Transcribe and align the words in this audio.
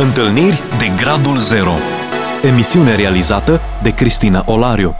Întâlniri 0.00 0.60
de 0.78 1.02
Gradul 1.02 1.36
Zero 1.36 1.70
Emisiune 2.52 2.96
realizată 2.96 3.60
de 3.82 3.94
Cristina 3.94 4.44
Olariu 4.46 4.94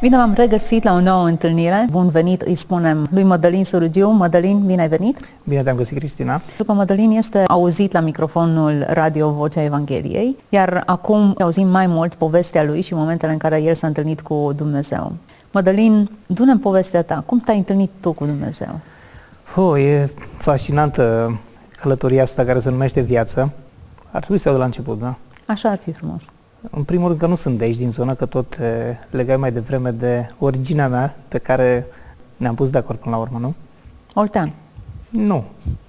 Bine 0.00 0.16
v-am 0.16 0.32
regăsit 0.36 0.84
la 0.84 0.92
o 0.92 1.00
nouă 1.00 1.26
întâlnire. 1.26 1.86
Bun 1.90 2.08
venit, 2.08 2.40
îi 2.40 2.54
spunem 2.54 3.06
lui 3.10 3.22
Mădălin 3.22 3.64
Surugiu. 3.64 4.08
Mădălin, 4.08 4.62
bine 4.66 4.82
ai 4.82 4.88
venit! 4.88 5.18
Bine 5.44 5.62
te-am 5.62 5.76
găsit, 5.76 5.98
Cristina! 5.98 6.40
Pentru 6.46 6.64
că 6.64 6.72
Mădălin 6.72 7.10
este 7.10 7.44
auzit 7.46 7.92
la 7.92 8.00
microfonul 8.00 8.86
Radio 8.88 9.30
Vocea 9.30 9.62
Evangheliei, 9.62 10.36
iar 10.48 10.82
acum 10.86 11.34
auzim 11.40 11.68
mai 11.68 11.86
mult 11.86 12.14
povestea 12.14 12.64
lui 12.64 12.82
și 12.82 12.94
momentele 12.94 13.32
în 13.32 13.38
care 13.38 13.62
el 13.62 13.74
s-a 13.74 13.86
întâlnit 13.86 14.20
cu 14.20 14.52
Dumnezeu. 14.56 15.12
Mădălin, 15.50 16.10
du-ne 16.26 16.56
povestea 16.56 17.02
ta. 17.02 17.22
Cum 17.26 17.38
te-ai 17.38 17.56
întâlnit 17.56 17.90
tu 18.00 18.12
cu 18.12 18.24
Dumnezeu? 18.24 18.80
Oh, 19.56 19.80
e 19.80 20.10
fascinantă 20.36 21.36
călătoria 21.80 22.22
asta 22.22 22.44
care 22.44 22.60
se 22.60 22.70
numește 22.70 23.00
viață. 23.00 23.52
Ar 24.12 24.20
trebui 24.20 24.38
să 24.38 24.48
iau 24.48 24.56
de 24.56 24.60
la 24.60 24.66
început, 24.66 24.98
da? 24.98 25.16
Așa 25.46 25.68
ar 25.70 25.78
fi 25.78 25.92
frumos. 25.92 26.24
În 26.70 26.82
primul 26.82 27.06
rând 27.06 27.20
că 27.20 27.26
nu 27.26 27.36
sunt 27.36 27.58
de 27.58 27.64
aici, 27.64 27.76
din 27.76 27.90
zonă, 27.90 28.14
că 28.14 28.26
tot 28.26 28.58
legai 29.10 29.36
mai 29.36 29.52
devreme 29.52 29.90
de 29.90 30.30
originea 30.38 30.88
mea, 30.88 31.16
pe 31.28 31.38
care 31.38 31.86
ne-am 32.36 32.54
pus 32.54 32.70
de 32.70 32.78
acord 32.78 32.98
până 32.98 33.14
la 33.14 33.20
urmă, 33.20 33.38
nu? 33.38 33.54
Oltean. 34.14 34.52
Nu. 35.08 35.44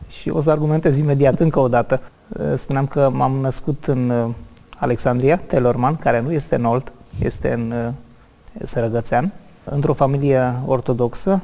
Și 0.07 0.29
o 0.29 0.41
să 0.41 0.49
argumentez 0.49 0.97
imediat 0.97 1.39
încă 1.39 1.59
o 1.59 1.67
dată. 1.67 2.01
Spuneam 2.57 2.87
că 2.87 3.09
m-am 3.13 3.31
născut 3.31 3.85
în 3.85 4.31
Alexandria, 4.77 5.37
Telorman, 5.37 5.95
care 5.95 6.21
nu 6.21 6.31
este 6.31 6.55
în 6.55 6.65
Olt, 6.65 6.91
este 7.19 7.53
în 7.53 7.93
Sărăgățean, 8.65 9.31
într-o 9.63 9.93
familie 9.93 10.53
ortodoxă. 10.65 11.41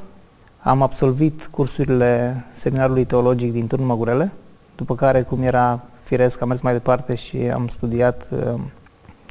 Am 0.58 0.82
absolvit 0.82 1.46
cursurile 1.46 2.44
seminarului 2.54 3.04
teologic 3.04 3.52
din 3.52 3.66
Turnul 3.66 3.86
Măgurele, 3.86 4.32
după 4.76 4.94
care, 4.94 5.22
cum 5.22 5.42
era 5.42 5.80
firesc, 6.10 6.40
am 6.40 6.48
mers 6.48 6.60
mai 6.60 6.72
departe 6.72 7.14
și 7.14 7.36
am 7.36 7.68
studiat 7.68 8.28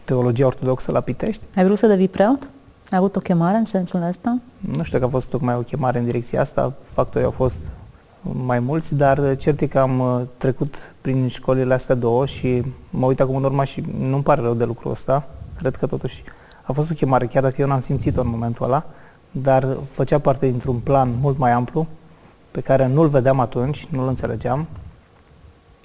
teologia 0.03 0.45
ortodoxă 0.45 0.91
la 0.91 0.99
Pitești. 0.99 1.43
Ai 1.55 1.63
vrut 1.63 1.77
să 1.77 1.87
devii 1.87 2.07
preot? 2.07 2.49
Ai 2.91 2.97
avut 2.97 3.15
o 3.15 3.19
chemare 3.19 3.57
în 3.57 3.65
sensul 3.65 4.01
ăsta? 4.01 4.39
Nu 4.57 4.83
știu 4.83 4.97
dacă 4.97 5.09
a 5.09 5.15
fost 5.17 5.27
tocmai 5.27 5.55
o 5.55 5.61
chemare 5.61 5.99
în 5.99 6.05
direcția 6.05 6.41
asta, 6.41 6.73
factorii 6.83 7.25
au 7.25 7.31
fost 7.31 7.59
mai 8.21 8.59
mulți, 8.59 8.95
dar 8.95 9.35
cert 9.37 9.61
e 9.61 9.67
că 9.67 9.79
am 9.79 9.99
uh, 9.99 10.21
trecut 10.37 10.75
prin 11.01 11.27
școlile 11.27 11.73
astea 11.73 11.95
două 11.95 12.25
și 12.25 12.63
mă 12.89 13.05
uit 13.05 13.19
acum 13.19 13.35
în 13.35 13.43
urmă 13.43 13.63
și 13.63 13.83
nu-mi 13.99 14.23
pare 14.23 14.41
rău 14.41 14.53
de 14.53 14.65
lucrul 14.65 14.91
ăsta. 14.91 15.27
Cred 15.57 15.75
că 15.75 15.87
totuși 15.87 16.23
a 16.63 16.71
fost 16.71 16.91
o 16.91 16.93
chemare, 16.93 17.25
chiar 17.25 17.43
dacă 17.43 17.55
eu 17.57 17.67
n-am 17.67 17.81
simțit-o 17.81 18.21
în 18.21 18.29
momentul 18.29 18.65
ăla, 18.65 18.85
dar 19.31 19.77
făcea 19.91 20.19
parte 20.19 20.45
dintr-un 20.47 20.75
plan 20.75 21.09
mult 21.21 21.37
mai 21.37 21.51
amplu, 21.51 21.87
pe 22.51 22.61
care 22.61 22.87
nu-l 22.87 23.07
vedeam 23.07 23.39
atunci, 23.39 23.87
nu-l 23.89 24.07
înțelegeam. 24.07 24.67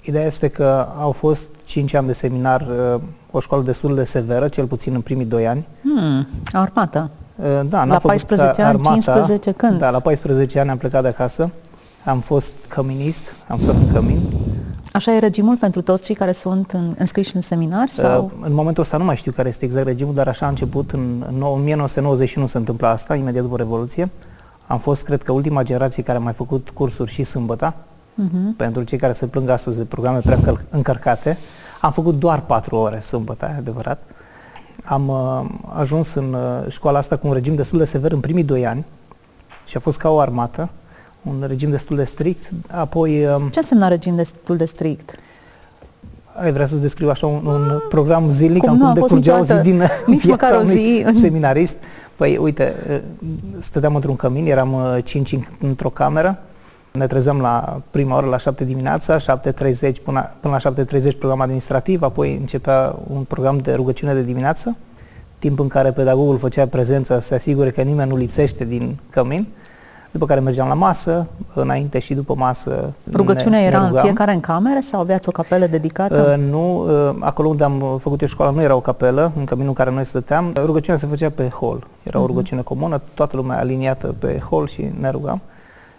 Ideea 0.05 0.25
este 0.25 0.47
că 0.47 0.87
au 0.99 1.11
fost 1.11 1.43
5 1.63 1.93
ani 1.93 2.07
de 2.07 2.13
seminar, 2.13 2.61
uh, 2.93 3.01
o 3.31 3.39
școală 3.39 3.63
destul 3.63 3.95
de 3.95 4.03
severă, 4.03 4.47
cel 4.47 4.65
puțin 4.65 4.93
în 4.93 5.01
primii 5.01 5.25
2 5.25 5.47
ani. 5.47 5.67
Hmm, 5.81 6.27
armată. 6.51 7.09
Uh, 7.35 7.45
da, 7.69 7.83
la 7.83 7.97
14 7.97 8.61
ani, 8.61 8.69
armata, 8.69 8.91
15 8.91 9.51
când? 9.51 9.79
Da, 9.79 9.89
la 9.89 9.99
14 9.99 10.59
ani 10.59 10.69
am 10.69 10.77
plecat 10.77 11.01
de 11.01 11.07
acasă. 11.07 11.49
Am 12.05 12.19
fost 12.19 12.51
căminist, 12.67 13.23
am 13.47 13.59
stat 13.59 13.75
în 13.75 13.93
cămin. 13.93 14.19
Așa 14.91 15.15
e 15.15 15.19
regimul 15.19 15.55
pentru 15.57 15.81
toți 15.81 16.03
cei 16.03 16.15
care 16.15 16.31
sunt 16.31 16.71
în, 16.71 16.95
înscriși 16.97 17.35
în 17.35 17.41
seminar? 17.41 17.87
Uh, 17.87 17.93
sau? 17.93 18.31
În 18.41 18.53
momentul 18.53 18.83
ăsta 18.83 18.97
nu 18.97 19.03
mai 19.03 19.15
știu 19.15 19.31
care 19.31 19.49
este 19.49 19.65
exact 19.65 19.85
regimul, 19.85 20.13
dar 20.13 20.27
așa 20.27 20.45
a 20.45 20.49
început. 20.49 20.91
În, 20.91 21.25
în 21.27 21.41
1991 21.41 22.47
se 22.47 22.57
întâmplă 22.57 22.87
asta, 22.87 23.15
imediat 23.15 23.43
după 23.43 23.57
Revoluție. 23.57 24.09
Am 24.67 24.79
fost, 24.79 25.03
cred 25.03 25.23
că, 25.23 25.31
ultima 25.31 25.63
generație 25.63 26.03
care 26.03 26.17
a 26.17 26.21
mai 26.21 26.33
făcut 26.33 26.69
cursuri 26.73 27.11
și 27.11 27.23
sâmbătă. 27.23 27.73
Uh-huh. 28.23 28.55
Pentru 28.57 28.83
cei 28.83 28.97
care 28.97 29.13
se 29.13 29.25
plâng 29.25 29.49
astăzi 29.49 29.77
de 29.77 29.83
programe 29.83 30.19
prea 30.19 30.39
încărcate. 30.69 31.37
Am 31.81 31.91
făcut 31.91 32.19
doar 32.19 32.41
patru 32.41 32.75
ore 32.75 32.99
sâmbătă, 32.99 33.51
e 33.53 33.57
adevărat. 33.57 34.03
Am 34.85 35.07
uh, 35.07 35.45
ajuns 35.75 36.13
în 36.13 36.33
uh, 36.33 36.71
școala 36.71 36.97
asta 36.97 37.17
cu 37.17 37.27
un 37.27 37.33
regim 37.33 37.55
destul 37.55 37.79
de 37.79 37.85
sever 37.85 38.11
în 38.11 38.19
primii 38.19 38.43
doi 38.43 38.65
ani 38.65 38.85
și 39.65 39.77
a 39.77 39.79
fost 39.79 39.97
ca 39.97 40.09
o 40.09 40.19
armată, 40.19 40.69
un 41.21 41.43
regim 41.47 41.69
destul 41.69 41.95
de 41.95 42.03
strict. 42.03 42.51
Apoi... 42.71 43.25
Uh, 43.25 43.41
Ce 43.51 43.59
înseamnă 43.59 43.87
regim 43.87 44.15
destul 44.15 44.57
de 44.57 44.65
strict? 44.65 45.15
Ai 46.41 46.51
vrea 46.51 46.65
să-ți 46.65 46.81
descriu 46.81 47.09
așa 47.09 47.27
un, 47.27 47.45
un 47.45 47.81
program 47.89 48.31
zilnic, 48.31 48.61
cum 48.61 48.69
am 48.69 48.79
cum 48.79 48.93
decurgea 48.93 49.39
o 49.39 49.43
zi 49.43 49.53
din 49.53 49.83
nici 50.05 50.25
viața 50.25 50.59
o 50.59 50.63
zi. 50.63 51.03
unui 51.05 51.19
seminarist. 51.25 51.77
Păi, 52.15 52.37
uite, 52.37 52.75
uh, 52.89 52.99
stăteam 53.59 53.95
într-un 53.95 54.15
cămin, 54.15 54.45
eram 54.45 54.73
uh, 54.73 54.97
cinci 55.03 55.39
într-o 55.59 55.89
cameră, 55.89 56.39
ne 56.95 57.07
trezeam 57.07 57.39
la 57.39 57.81
prima 57.91 58.15
oră 58.17 58.25
la 58.25 58.37
7 58.37 58.63
dimineața, 58.63 59.17
7.30 59.17 59.91
până, 60.03 60.31
până 60.39 60.57
la 60.63 60.71
7.30 60.71 61.17
program 61.19 61.41
administrativ, 61.41 62.01
apoi 62.01 62.37
începea 62.39 62.95
un 63.13 63.23
program 63.23 63.57
de 63.57 63.73
rugăciune 63.73 64.13
de 64.13 64.23
dimineață, 64.23 64.75
timp 65.39 65.59
în 65.59 65.67
care 65.67 65.91
pedagogul 65.91 66.37
făcea 66.37 66.67
prezența 66.67 67.19
să 67.19 67.27
se 67.27 67.35
asigure 67.35 67.69
că 67.69 67.81
nimeni 67.81 68.09
nu 68.09 68.15
lipsește 68.15 68.65
din 68.65 68.97
cămin, 69.09 69.47
după 70.11 70.25
care 70.25 70.39
mergeam 70.39 70.67
la 70.67 70.73
masă, 70.73 71.25
înainte 71.53 71.99
și 71.99 72.13
după 72.13 72.33
masă. 72.37 72.93
Rugăciunea 73.13 73.59
ne, 73.59 73.65
era 73.65 73.81
ne 73.81 73.87
în 73.87 74.01
fiecare 74.01 74.33
în 74.33 74.39
cameră 74.39 74.79
sau 74.81 74.99
aveați 74.99 75.29
o 75.29 75.31
capelă 75.31 75.65
dedicată? 75.67 76.37
Uh, 76.37 76.49
nu, 76.49 76.83
uh, 76.83 77.15
acolo 77.19 77.47
unde 77.47 77.63
am 77.63 77.97
făcut 78.01 78.21
eu 78.21 78.27
școala 78.27 78.51
nu 78.51 78.61
era 78.61 78.75
o 78.75 78.79
capelă, 78.79 79.31
în 79.37 79.45
căminul 79.45 79.69
în 79.69 79.75
care 79.75 79.91
noi 79.91 80.05
stăteam. 80.05 80.53
Rugăciunea 80.65 80.99
se 80.99 81.07
făcea 81.07 81.29
pe 81.29 81.49
hol. 81.49 81.87
Era 82.03 82.17
uh-huh. 82.17 82.19
o 82.19 82.23
mhm. 82.23 82.27
rugăciune 82.27 82.61
comună, 82.61 83.01
toată 83.13 83.35
lumea 83.35 83.59
aliniată 83.59 84.15
pe 84.19 84.41
hol 84.49 84.67
și 84.67 84.91
ne 84.99 85.09
rugam. 85.09 85.41
Uh, 85.45 85.54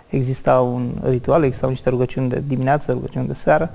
exista 0.09 0.61
un 0.61 0.91
ritual, 1.03 1.43
existau 1.43 1.69
niște 1.69 1.91
rugăciuni 1.91 2.29
de 2.29 2.43
dimineață, 2.47 2.93
rugăciuni 2.93 3.27
de 3.27 3.33
seară. 3.33 3.71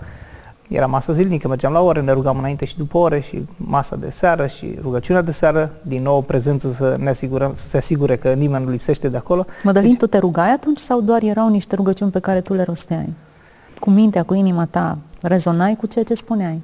Era 0.67 0.85
masa 0.85 1.13
zilnică, 1.13 1.47
mergeam 1.47 1.73
la 1.73 1.81
ore, 1.81 2.01
ne 2.01 2.11
rugam 2.11 2.37
înainte 2.37 2.65
și 2.65 2.77
după 2.77 2.97
ore 2.97 3.19
și 3.19 3.47
masa 3.57 3.95
de 3.95 4.09
seară 4.09 4.47
și 4.47 4.77
rugăciunea 4.81 5.21
de 5.21 5.31
seară, 5.31 5.71
din 5.81 6.01
nou 6.01 6.21
prezență 6.21 6.71
să 6.71 6.95
ne 6.99 7.09
asigurăm, 7.09 7.53
să 7.55 7.67
se 7.67 7.77
asigure 7.77 8.15
că 8.15 8.33
nimeni 8.33 8.65
nu 8.65 8.71
lipsește 8.71 9.09
de 9.09 9.17
acolo. 9.17 9.45
Mădălin, 9.63 9.89
deci, 9.89 9.97
tu 9.97 10.07
te 10.07 10.17
rugai 10.17 10.49
atunci 10.49 10.79
sau 10.79 11.01
doar 11.01 11.21
erau 11.21 11.49
niște 11.49 11.75
rugăciuni 11.75 12.11
pe 12.11 12.19
care 12.19 12.41
tu 12.41 12.53
le 12.53 12.63
rosteai? 12.63 13.13
Cu 13.79 13.89
mintea, 13.89 14.23
cu 14.23 14.33
inima 14.33 14.65
ta, 14.65 14.97
rezonai 15.21 15.75
cu 15.75 15.85
ceea 15.85 16.03
ce 16.03 16.13
spuneai? 16.13 16.61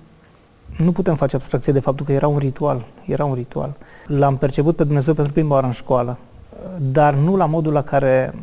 Nu 0.78 0.92
putem 0.92 1.16
face 1.16 1.36
abstracție 1.36 1.74
de 1.74 1.80
faptul 1.80 2.06
că 2.06 2.12
era 2.12 2.28
un 2.28 2.38
ritual. 2.38 2.86
Era 3.06 3.26
un 3.26 3.34
ritual. 3.34 3.76
L-am 4.06 4.38
perceput 4.38 4.76
pe 4.76 4.84
Dumnezeu 4.84 5.14
pentru 5.14 5.34
prima 5.34 5.54
oară 5.54 5.66
în 5.66 5.72
școală, 5.72 6.18
dar 6.92 7.14
nu 7.14 7.36
la 7.36 7.46
modul 7.46 7.74
la 7.74 7.82
care 7.82 8.34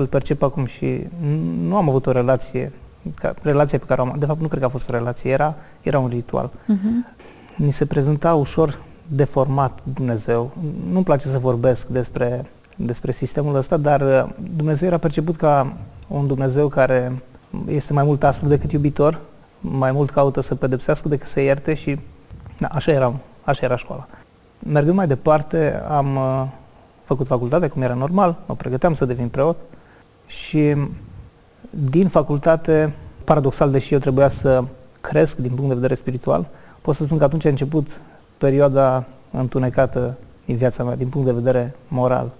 îl 0.00 0.06
percep 0.06 0.42
acum 0.42 0.64
și 0.64 1.06
nu 1.62 1.76
am 1.76 1.88
avut 1.88 2.06
o 2.06 2.12
relație, 2.12 2.72
ca, 3.14 3.34
relația 3.42 3.78
pe 3.78 3.84
care 3.84 4.00
o 4.00 4.04
am, 4.04 4.16
de 4.18 4.26
fapt 4.26 4.40
nu 4.40 4.46
cred 4.46 4.60
că 4.60 4.66
a 4.66 4.70
fost 4.70 4.88
o 4.88 4.92
relație, 4.92 5.30
era, 5.30 5.54
era 5.82 5.98
un 5.98 6.08
ritual. 6.08 6.50
Uh-huh. 6.50 7.16
Mi 7.56 7.70
se 7.70 7.86
prezenta 7.86 8.34
ușor 8.34 8.78
deformat 9.06 9.78
Dumnezeu. 9.94 10.50
Nu-mi 10.90 11.04
place 11.04 11.28
să 11.28 11.38
vorbesc 11.38 11.86
despre, 11.86 12.50
despre 12.76 13.12
sistemul 13.12 13.54
ăsta, 13.54 13.76
dar 13.76 14.00
uh, 14.00 14.30
Dumnezeu 14.56 14.88
era 14.88 14.98
perceput 14.98 15.36
ca 15.36 15.76
un 16.08 16.26
Dumnezeu 16.26 16.68
care 16.68 17.22
este 17.68 17.92
mai 17.92 18.04
mult 18.04 18.24
aspru 18.24 18.48
decât 18.48 18.72
iubitor, 18.72 19.20
mai 19.60 19.92
mult 19.92 20.10
caută 20.10 20.40
să 20.40 20.54
pedepsească 20.54 21.08
decât 21.08 21.28
să 21.28 21.40
ierte 21.40 21.74
și 21.74 22.00
na, 22.58 22.68
așa, 22.72 22.92
era, 22.92 23.12
așa 23.44 23.64
era 23.64 23.76
școala. 23.76 24.06
Mergând 24.58 24.96
mai 24.96 25.06
departe, 25.06 25.82
am 25.88 26.16
uh, 26.16 26.44
făcut 27.04 27.26
facultate, 27.26 27.68
cum 27.68 27.82
era 27.82 27.94
normal, 27.94 28.36
mă 28.46 28.54
pregăteam 28.54 28.94
să 28.94 29.04
devin 29.04 29.28
preot, 29.28 29.56
și 30.32 30.76
din 31.70 32.08
facultate, 32.08 32.92
paradoxal, 33.24 33.70
deși 33.70 33.92
eu 33.92 33.98
trebuia 33.98 34.28
să 34.28 34.64
cresc 35.00 35.36
din 35.36 35.50
punct 35.50 35.68
de 35.68 35.74
vedere 35.74 35.94
spiritual, 35.94 36.48
pot 36.80 36.94
să 36.94 37.04
spun 37.04 37.18
că 37.18 37.24
atunci 37.24 37.44
a 37.44 37.48
început 37.48 38.00
perioada 38.38 39.04
întunecată 39.30 40.18
din 40.44 40.56
viața 40.56 40.84
mea, 40.84 40.96
din 40.96 41.08
punct 41.08 41.26
de 41.26 41.32
vedere 41.32 41.74
moral. 41.88 42.30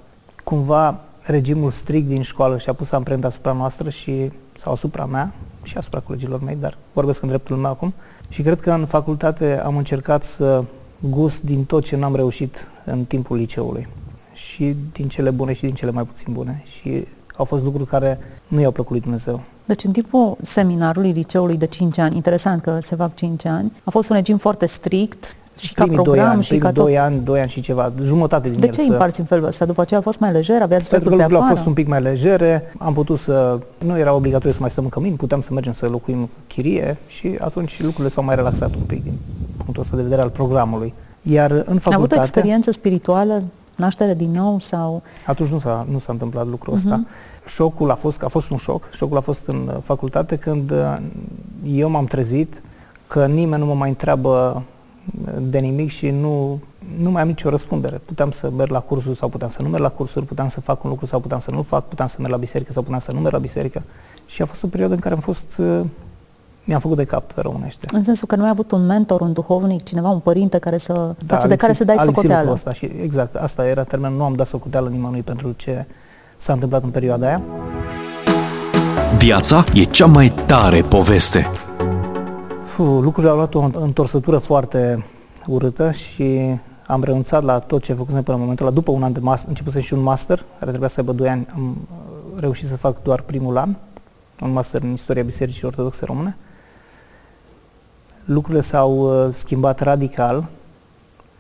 Cumva 0.45 1.01
regimul 1.21 1.71
strict 1.71 2.07
din 2.07 2.23
școală 2.23 2.59
și-a 2.59 2.73
pus 2.73 2.93
amprenta 2.93 3.27
asupra 3.27 3.53
noastră 3.53 3.91
și 3.91 4.31
sau 4.59 4.73
asupra 4.73 5.07
mea 5.07 5.33
și 5.63 5.77
asupra 5.77 6.01
colegilor 6.01 6.43
mei, 6.43 6.57
dar 6.61 6.77
vorbesc 6.93 7.23
în 7.23 7.29
dreptul 7.29 7.57
meu 7.57 7.71
acum. 7.71 7.95
Și 8.29 8.43
cred 8.43 8.61
că 8.61 8.71
în 8.71 8.87
facultate 8.87 9.61
am 9.65 9.77
încercat 9.77 10.25
să 10.25 10.65
gust 10.99 11.43
din 11.43 11.65
tot 11.65 11.85
ce 11.85 11.97
n-am 11.97 12.15
reușit 12.15 12.69
în 12.85 13.05
timpul 13.05 13.37
liceului. 13.37 13.89
Și 14.33 14.77
din 14.93 15.09
cele 15.09 15.31
bune 15.31 15.53
și 15.53 15.63
din 15.63 15.75
cele 15.75 15.91
mai 15.91 16.05
puțin 16.05 16.33
bune. 16.33 16.63
Și 16.67 17.07
au 17.37 17.45
fost 17.45 17.63
lucruri 17.63 17.89
care 17.89 18.19
nu 18.49 18.61
i-au 18.61 18.71
plăcut 18.71 18.91
lui 18.93 19.01
Dumnezeu. 19.01 19.41
Deci 19.65 19.85
în 19.85 19.93
timpul 19.93 20.37
seminarului, 20.43 21.13
liceului 21.13 21.57
de 21.57 21.67
5 21.67 21.99
ani, 21.99 22.17
interesant 22.17 22.63
că 22.63 22.79
se 22.81 22.97
fac 22.97 23.15
5 23.15 23.45
ani, 23.45 23.73
a 23.85 23.91
fost 23.91 24.11
un 24.11 24.17
regim 24.17 24.37
foarte 24.37 24.67
strict 24.67 25.37
și 25.59 25.73
primii 25.73 25.97
ca 25.97 26.03
program 26.03 26.29
ani, 26.29 26.43
și 26.43 26.59
ca 26.59 26.73
tot. 26.73 26.85
2 26.85 26.99
ani, 26.99 27.21
2 27.25 27.41
ani 27.41 27.51
și 27.51 27.61
ceva, 27.61 27.93
jumătate 28.03 28.49
din 28.49 28.61
De 28.61 28.67
el 28.67 28.73
ce 28.73 28.81
să... 28.81 28.91
împarți 28.91 29.21
în 29.21 29.27
felul 29.27 29.47
ăsta? 29.47 29.65
După 29.65 29.81
aceea 29.81 30.01
a 30.01 30.03
fost 30.03 30.19
mai 30.19 30.33
lejer? 30.33 30.63
Aveați 30.63 30.89
Pentru 30.89 31.09
că 31.11 31.17
pe 31.17 31.23
lucrurile 31.23 31.37
afară? 31.37 31.51
au 31.51 31.57
fost 31.57 31.67
un 31.67 31.73
pic 31.73 31.89
mai 31.89 32.03
legere, 32.03 32.73
am 32.79 32.93
putut 32.93 33.19
să... 33.19 33.59
Nu 33.79 33.99
era 33.99 34.15
obligatoriu 34.15 34.53
să 34.53 34.61
mai 34.61 34.71
stăm 34.71 34.85
în 34.85 34.91
cămin, 34.91 35.17
puteam 35.17 35.41
să 35.41 35.53
mergem 35.53 35.73
să 35.73 35.87
locuim 35.87 36.29
chirie 36.47 36.99
și 37.07 37.37
atunci 37.41 37.81
lucrurile 37.83 38.09
s-au 38.09 38.25
mai 38.25 38.35
relaxat 38.35 38.75
un 38.75 38.83
pic 38.83 39.03
din 39.03 39.13
punctul 39.57 39.83
ăsta 39.83 39.97
de 39.97 40.03
vedere 40.03 40.21
al 40.21 40.31
programului. 40.31 40.95
Iar 41.23 41.51
în 41.51 41.63
facultate... 41.65 41.95
A 41.95 41.97
avut 41.97 42.13
o 42.13 42.21
experiență 42.21 42.71
spirituală, 42.71 43.43
naștere 43.83 44.15
din 44.15 44.31
nou 44.31 44.59
sau... 44.59 45.03
Atunci 45.27 45.49
nu 45.49 45.59
s-a, 45.59 45.87
nu 45.91 45.99
s-a 45.99 46.13
întâmplat 46.13 46.47
lucrul 46.47 46.75
ăsta. 46.75 47.05
Uh-huh. 47.05 47.47
Șocul 47.47 47.91
a 47.91 47.95
fost, 47.95 48.23
a 48.23 48.29
fost 48.29 48.51
un 48.51 48.57
șoc. 48.57 48.89
Șocul 48.93 49.17
a 49.17 49.21
fost 49.21 49.47
în 49.47 49.69
uh, 49.69 49.83
facultate 49.83 50.37
când 50.37 50.71
uh, 50.71 50.99
eu 51.67 51.89
m-am 51.91 52.05
trezit 52.05 52.63
că 53.07 53.27
nimeni 53.27 53.63
nu 53.63 53.69
mă 53.69 53.75
mai 53.75 53.89
întreabă 53.89 54.63
de 55.41 55.59
nimic 55.59 55.91
și 55.91 56.11
nu, 56.11 56.61
nu 56.99 57.11
mai 57.11 57.23
am 57.23 57.29
nicio 57.29 57.49
răspundere. 57.49 58.01
Puteam 58.05 58.31
să 58.31 58.51
merg 58.57 58.71
la 58.71 58.81
cursuri 58.81 59.17
sau 59.17 59.29
puteam 59.29 59.51
să 59.51 59.63
nu 59.63 59.69
merg 59.69 59.83
la 59.83 59.89
cursuri, 59.89 60.25
puteam 60.25 60.49
să 60.49 60.61
fac 60.61 60.85
un 60.85 60.91
lucru 60.91 61.07
sau 61.07 61.21
puteam 61.21 61.41
să 61.41 61.51
nu 61.51 61.63
fac, 61.63 61.89
puteam 61.89 62.09
să 62.09 62.17
merg 62.19 62.33
la 62.33 62.39
biserică 62.39 62.73
sau 62.73 62.83
puteam 62.83 63.01
să 63.01 63.13
nu 63.13 63.21
merg 63.21 63.33
la 63.33 63.41
biserică. 63.41 63.83
Și 64.27 64.43
a 64.43 64.47
fost 64.47 64.63
o 64.63 64.67
perioadă 64.67 64.95
în 64.95 65.01
care 65.01 65.15
am 65.15 65.21
fost, 65.21 65.61
uh, 66.63 66.67
mi-am 66.67 66.81
făcut 66.81 66.97
de 66.97 67.05
cap 67.05 67.33
pe 67.33 67.41
românește. 67.41 67.87
În 67.93 68.05
sensul 68.05 68.29
că 68.29 68.37
nu 68.37 68.43
ai 68.45 68.49
avut 68.49 68.71
un 68.71 68.87
mentor, 68.87 69.21
un 69.21 69.33
duhovnic, 69.33 69.83
cineva, 69.83 70.09
un 70.09 70.19
părinte 70.19 70.59
care 70.59 70.77
să, 70.77 71.15
da, 71.27 71.35
față 71.35 71.47
de 71.47 71.57
care 71.57 71.73
să 71.73 71.85
dai 71.85 71.97
socoteală. 71.99 72.51
Asta 72.51 72.73
și 72.73 72.85
exact, 72.85 73.35
asta 73.35 73.67
era 73.67 73.83
termenul, 73.83 74.17
nu 74.17 74.25
am 74.25 74.35
dat 74.35 74.47
socoteală 74.47 74.89
nimănui 74.89 75.23
pentru 75.23 75.55
ce 75.57 75.87
s-a 76.37 76.53
întâmplat 76.53 76.83
în 76.83 76.91
perioada 76.91 77.27
aia. 77.27 77.43
Viața 79.17 79.65
e 79.75 79.83
cea 79.83 80.07
mai 80.07 80.33
tare 80.47 80.81
poveste. 80.81 81.47
Fuh, 82.67 82.99
lucrurile 83.03 83.31
au 83.31 83.37
luat 83.37 83.55
o 83.55 83.71
întorsătură 83.73 84.39
foarte 84.39 85.05
urâtă 85.47 85.91
și 85.91 86.59
am 86.87 87.03
renunțat 87.03 87.43
la 87.43 87.59
tot 87.59 87.83
ce 87.83 87.93
făcusem 87.93 88.23
până 88.23 88.37
în 88.37 88.43
momentul 88.43 88.67
ăla. 88.67 88.75
După 88.75 88.91
un 88.91 89.03
an 89.03 89.13
de 89.13 89.19
master, 89.19 89.49
începusem 89.49 89.81
și 89.81 89.95
un 89.95 90.03
master, 90.03 90.45
care 90.59 90.71
trebuia 90.71 90.89
să 90.89 91.01
aibă 91.01 91.13
2 91.13 91.29
ani, 91.29 91.47
am 91.55 91.77
uh, 91.91 92.41
reușit 92.41 92.69
să 92.69 92.77
fac 92.77 93.03
doar 93.03 93.21
primul 93.21 93.57
an, 93.57 93.75
un 94.41 94.53
master 94.53 94.83
în 94.83 94.93
istoria 94.93 95.23
Bisericii 95.23 95.67
Ortodoxe 95.67 96.05
Române. 96.05 96.37
Lucrurile 98.25 98.63
s-au 98.63 99.27
uh, 99.27 99.35
schimbat 99.35 99.81
radical 99.81 100.45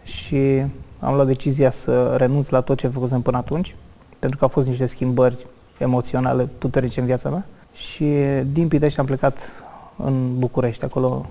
și 0.03 0.63
am 0.99 1.15
luat 1.15 1.27
decizia 1.27 1.71
să 1.71 2.15
renunț 2.17 2.49
la 2.49 2.61
tot 2.61 2.79
ce 2.79 2.89
făcusem 2.89 3.21
până 3.21 3.37
atunci, 3.37 3.75
pentru 4.19 4.39
că 4.39 4.45
au 4.45 4.51
fost 4.51 4.67
niște 4.67 4.87
schimbări 4.87 5.47
emoționale 5.79 6.49
puternice 6.59 7.01
în 7.01 7.07
viața 7.07 7.29
mea. 7.29 7.45
Și 7.73 8.07
din 8.53 8.69
Pitești 8.69 9.01
am 9.01 9.07
plecat 9.07 9.39
în 10.05 10.39
București. 10.39 10.85
Acolo 10.85 11.27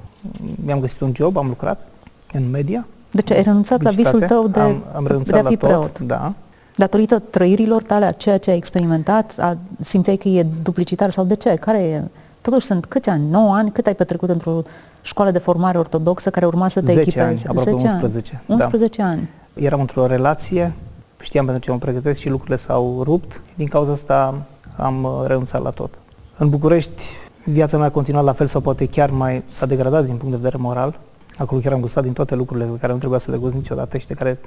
mi-am 0.65 0.80
găsit 0.80 1.00
un 1.00 1.12
job, 1.15 1.38
am 1.38 1.48
lucrat 1.48 1.88
în 2.33 2.50
media. 2.50 2.88
Deci 3.12 3.31
ai 3.31 3.44
renunțat 3.44 3.81
la 3.81 3.89
visul 3.89 4.21
tău 4.21 4.48
de, 4.48 4.59
am, 4.59 4.83
am 4.95 5.07
renunțat 5.07 5.42
de 5.42 5.48
a 5.48 5.50
fi 5.50 5.57
la 5.62 5.68
tot, 5.68 5.68
preot. 5.68 6.00
Da. 6.00 6.33
Datorită 6.75 7.19
trăirilor 7.19 7.83
tale, 7.83 8.06
a 8.06 8.12
ceea 8.12 8.38
ce 8.38 8.50
ai 8.50 8.57
experimentat, 8.57 9.36
a, 9.39 9.57
simțeai 9.80 10.18
că 10.18 10.27
e 10.27 10.45
duplicitar 10.63 11.09
sau 11.09 11.25
de 11.25 11.36
ce? 11.36 11.56
Care 11.56 11.80
e? 11.83 12.03
Totuși 12.41 12.65
sunt 12.65 12.85
câți 12.85 13.09
ani? 13.09 13.29
9 13.29 13.53
ani? 13.53 13.71
Cât 13.71 13.85
ai 13.88 13.95
petrecut 13.95 14.29
într-o 14.29 14.61
școală 15.01 15.31
de 15.31 15.38
formare 15.38 15.77
ortodoxă 15.77 16.29
care 16.29 16.45
urma 16.45 16.67
să 16.67 16.79
te 16.79 16.85
10 16.85 16.99
echipezi? 16.99 17.47
Ani, 17.47 17.57
aproape 17.57 17.71
10 17.71 17.88
11. 17.93 18.41
Ani. 18.47 18.61
11 18.61 19.01
da. 19.01 19.07
ani. 19.07 19.29
Eram 19.53 19.79
într-o 19.79 20.05
relație, 20.05 20.73
știam 21.19 21.45
pentru 21.45 21.63
ce 21.63 21.71
mă 21.71 21.77
pregătesc 21.77 22.19
și 22.19 22.29
lucrurile 22.29 22.57
s-au 22.57 23.01
rupt. 23.03 23.41
Din 23.55 23.67
cauza 23.67 23.91
asta 23.91 24.35
am 24.77 25.03
uh, 25.03 25.23
renunțat 25.27 25.61
la 25.61 25.69
tot. 25.69 25.93
În 26.38 26.49
București 26.49 27.01
viața 27.43 27.77
mea 27.77 27.85
a 27.85 27.91
continuat 27.91 28.23
la 28.23 28.33
fel 28.33 28.47
sau 28.47 28.61
poate 28.61 28.85
chiar 28.85 29.09
mai 29.09 29.43
s-a 29.57 29.65
degradat 29.65 30.05
din 30.05 30.15
punct 30.15 30.31
de 30.35 30.41
vedere 30.41 30.63
moral. 30.63 30.99
Acolo 31.38 31.61
chiar 31.61 31.73
am 31.73 31.79
gustat 31.79 32.03
din 32.03 32.13
toate 32.13 32.35
lucrurile 32.35 32.65
pe 32.65 32.77
care 32.77 32.91
nu 32.91 32.97
trebuia 32.97 33.19
să 33.19 33.31
le 33.31 33.38
gust 33.38 33.53
niciodată 33.53 33.97
și 33.97 34.07
de 34.07 34.13
care 34.13 34.39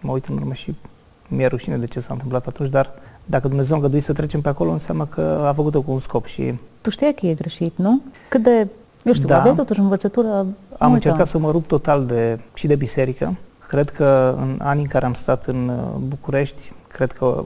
mă 0.00 0.12
uit 0.12 0.26
în 0.26 0.36
urmă 0.36 0.52
și 0.52 0.74
mi-e 1.28 1.46
rușine 1.46 1.76
de 1.76 1.86
ce 1.86 2.00
s-a 2.00 2.12
întâmplat 2.12 2.46
atunci, 2.46 2.70
dar 2.70 2.90
dacă 3.24 3.48
Dumnezeu 3.48 3.74
a 3.74 3.76
îngăduit 3.76 4.02
să 4.02 4.12
trecem 4.12 4.40
pe 4.40 4.48
acolo, 4.48 4.70
înseamnă 4.70 5.04
că 5.04 5.44
a 5.46 5.52
făcut-o 5.52 5.80
cu 5.80 5.92
un 5.92 5.98
scop 5.98 6.26
și... 6.26 6.54
Tu 6.80 6.90
știai 6.90 7.14
că 7.14 7.26
e 7.26 7.34
greșit, 7.34 7.72
nu? 7.76 8.00
Cât 8.28 8.42
de, 8.42 8.68
eu 9.04 9.12
știu, 9.12 9.28
da, 9.28 9.38
aveai 9.38 9.54
totuși 9.54 9.80
învățătură 9.80 10.28
Am 10.28 10.46
multă. 10.78 10.92
încercat 10.92 11.26
să 11.26 11.38
mă 11.38 11.50
rup 11.50 11.66
total 11.66 12.06
de, 12.06 12.38
și 12.54 12.66
de 12.66 12.74
biserică. 12.74 13.36
Cred 13.68 13.90
că 13.90 14.36
în 14.38 14.58
anii 14.62 14.82
în 14.82 14.88
care 14.88 15.04
am 15.04 15.14
stat 15.14 15.46
în 15.46 15.68
uh, 15.68 16.00
București, 16.08 16.72
cred 16.88 17.12
că 17.12 17.44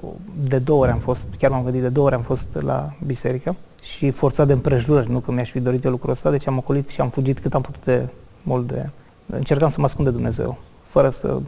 de 0.48 0.58
două 0.58 0.80
ori 0.80 0.90
am 0.90 0.98
fost, 0.98 1.22
chiar 1.38 1.50
m-am 1.50 1.62
gândit, 1.62 1.80
de 1.80 1.88
două 1.88 2.06
ori 2.06 2.14
am 2.14 2.22
fost 2.22 2.46
la 2.60 2.92
biserică 3.06 3.56
și 3.82 4.10
forțat 4.10 4.46
de 4.46 4.52
împrejurări, 4.52 5.10
nu 5.10 5.18
că 5.18 5.32
mi-aș 5.32 5.50
fi 5.50 5.60
dorit 5.60 5.84
eu 5.84 5.90
lucrul 5.90 6.10
ăsta, 6.10 6.30
deci 6.30 6.46
am 6.46 6.56
ocolit 6.56 6.88
și 6.88 7.00
am 7.00 7.08
fugit 7.08 7.38
cât 7.38 7.54
am 7.54 7.60
putut 7.60 7.84
de 7.84 8.08
mult 8.42 8.66
de... 8.66 8.88
Încercam 9.26 9.70
să 9.70 9.76
mă 9.78 9.84
ascund 9.84 10.06
de 10.06 10.12
Dumnezeu, 10.12 10.58
fără 10.86 11.10
să 11.10 11.38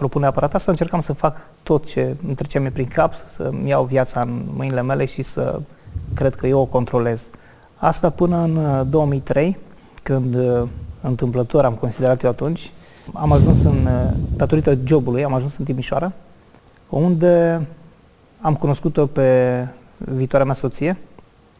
propun 0.00 0.20
neapărat 0.20 0.54
asta, 0.54 0.70
încercam 0.70 1.00
să 1.00 1.12
fac 1.12 1.36
tot 1.62 1.86
ce 1.86 2.16
îmi 2.26 2.34
trecea 2.34 2.60
mie 2.60 2.70
prin 2.70 2.86
cap, 2.86 3.14
să-mi 3.36 3.68
iau 3.68 3.84
viața 3.84 4.20
în 4.20 4.42
mâinile 4.56 4.82
mele 4.82 5.04
și 5.04 5.22
să 5.22 5.60
cred 6.14 6.34
că 6.34 6.46
eu 6.46 6.60
o 6.60 6.64
controlez. 6.64 7.20
Asta 7.76 8.10
până 8.10 8.36
în 8.36 8.86
2003, 8.90 9.48
uh, 9.48 9.54
când 10.02 10.34
uh, 10.34 10.68
întâmplător 11.00 11.64
am 11.64 11.74
considerat 11.74 12.22
eu 12.22 12.30
atunci, 12.30 12.72
am 13.12 13.32
ajuns 13.32 13.64
în, 13.64 13.86
uh, 13.86 14.12
datorită 14.36 14.78
jobului, 14.84 15.24
am 15.24 15.34
ajuns 15.34 15.56
în 15.56 15.64
Timișoara, 15.64 16.12
unde 16.88 17.66
am 18.40 18.54
cunoscut-o 18.54 19.06
pe 19.06 19.66
viitoarea 19.96 20.46
mea 20.46 20.54
soție, 20.54 20.98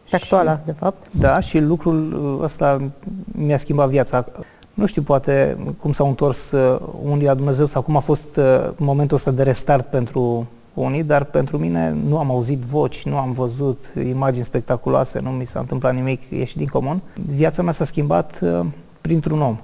pe 0.09 0.15
actuala, 0.15 0.59
de 0.65 0.71
fapt. 0.71 1.07
Da, 1.11 1.39
și 1.39 1.59
lucrul 1.59 2.39
ăsta 2.43 2.81
mi-a 3.25 3.57
schimbat 3.57 3.89
viața. 3.89 4.25
Nu 4.73 4.85
știu, 4.85 5.01
poate 5.01 5.57
cum 5.79 5.91
s-au 5.91 6.07
întors 6.07 6.51
uh, 6.51 6.79
unii 7.03 7.25
la 7.25 7.33
Dumnezeu 7.33 7.65
sau 7.65 7.81
cum 7.81 7.95
a 7.95 7.99
fost 7.99 8.35
uh, 8.37 8.69
momentul 8.77 9.17
ăsta 9.17 9.31
de 9.31 9.43
restart 9.43 9.85
pentru 9.85 10.47
unii, 10.73 11.03
dar 11.03 11.23
pentru 11.23 11.57
mine 11.57 11.95
nu 12.07 12.17
am 12.17 12.29
auzit 12.29 12.59
voci, 12.59 13.05
nu 13.05 13.17
am 13.17 13.31
văzut 13.31 13.79
imagini 14.05 14.45
spectaculoase, 14.45 15.19
nu 15.19 15.29
mi 15.29 15.45
s-a 15.45 15.59
întâmplat 15.59 15.93
nimic 15.93 16.21
ieșit 16.29 16.57
din 16.57 16.67
comun. 16.67 17.01
Viața 17.35 17.61
mea 17.61 17.73
s-a 17.73 17.85
schimbat 17.85 18.39
uh, 18.41 18.65
printr-un 19.01 19.41
om, 19.41 19.57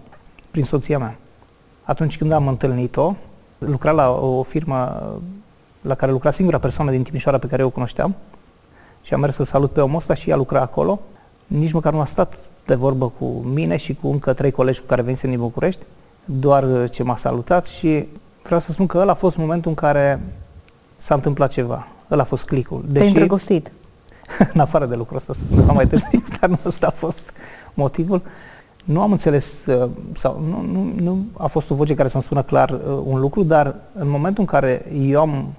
prin 0.52 0.64
soția 0.64 0.98
mea. 0.98 1.18
Atunci 1.84 2.18
când 2.18 2.32
am 2.32 2.48
întâlnit-o, 2.48 3.16
lucra 3.58 3.92
la 3.92 4.10
o 4.12 4.44
firmă 4.44 5.12
la 5.82 5.96
care 5.96 6.12
lucra 6.12 6.32
singura 6.32 6.58
persoană 6.58 6.92
din 6.92 7.04
Timișoara 7.04 7.38
pe 7.38 7.48
care 7.48 7.62
eu 7.62 7.68
o 7.68 7.72
cunoșteam, 7.72 8.16
și 9.02 9.14
am 9.14 9.20
mers 9.20 9.36
să 9.36 9.44
salut 9.44 9.72
pe 9.72 9.82
omul 9.82 9.98
ăsta 9.98 10.14
și 10.14 10.30
ea 10.30 10.36
lucra 10.36 10.62
acolo. 10.62 11.00
Nici 11.48 11.72
măcar 11.72 11.94
nu 11.94 12.00
a 12.00 12.06
stat 12.06 12.38
de 12.68 12.76
vorbă 12.76 13.12
cu 13.20 13.26
mine 13.26 13.78
și 13.78 13.98
cu 14.02 14.08
încă 14.08 14.34
trei 14.34 14.52
colegi 14.52 14.80
cu 14.80 14.86
care 14.86 15.02
venisem 15.02 15.30
din 15.30 15.40
București, 15.40 15.82
doar 16.26 16.64
uh, 16.64 16.92
ce 16.92 17.04
m-a 17.04 17.16
salutat 17.16 17.66
și 17.66 18.06
vreau 18.44 18.60
să 18.60 18.72
spun 18.72 18.86
că 18.88 18.98
ăla 18.98 19.12
a 19.12 19.16
fost 19.16 19.38
momentul 19.38 19.70
în 19.70 19.76
care 19.76 20.22
s-a 20.96 21.16
întâmplat 21.16 21.52
ceva. 21.52 21.88
Ăla 22.12 22.22
a 22.22 22.26
fost 22.26 22.46
clicul. 22.46 22.82
Deși, 22.82 22.94
Te-ai 22.94 23.08
îndrăgostit. 23.08 23.72
în 24.54 24.60
afară 24.60 24.86
de 24.86 24.96
lucrul 24.96 25.18
ăsta, 25.18 25.34
să 25.34 25.72
mai 25.74 25.88
târziu, 25.88 26.24
dar 26.40 26.50
nu 26.50 26.60
ăsta 26.66 26.88
a 26.88 26.92
fost 26.92 27.34
motivul. 27.74 28.22
Nu 28.84 29.02
am 29.02 29.12
înțeles, 29.12 29.66
uh, 29.66 29.90
sau 30.14 30.44
nu, 30.50 30.72
nu, 30.72 30.92
nu 31.04 31.26
a 31.38 31.48
fost 31.48 31.70
o 31.70 31.76
voce 31.76 31.94
care 31.94 32.10
să-mi 32.10 32.24
spună 32.24 32.42
clar 32.42 32.70
uh, 32.70 32.80
un 33.06 33.20
lucru, 33.20 33.44
dar 33.44 33.76
în 33.94 34.10
momentul 34.10 34.42
în 34.42 34.60
care 34.60 34.86
eu 35.02 35.20
am 35.20 35.54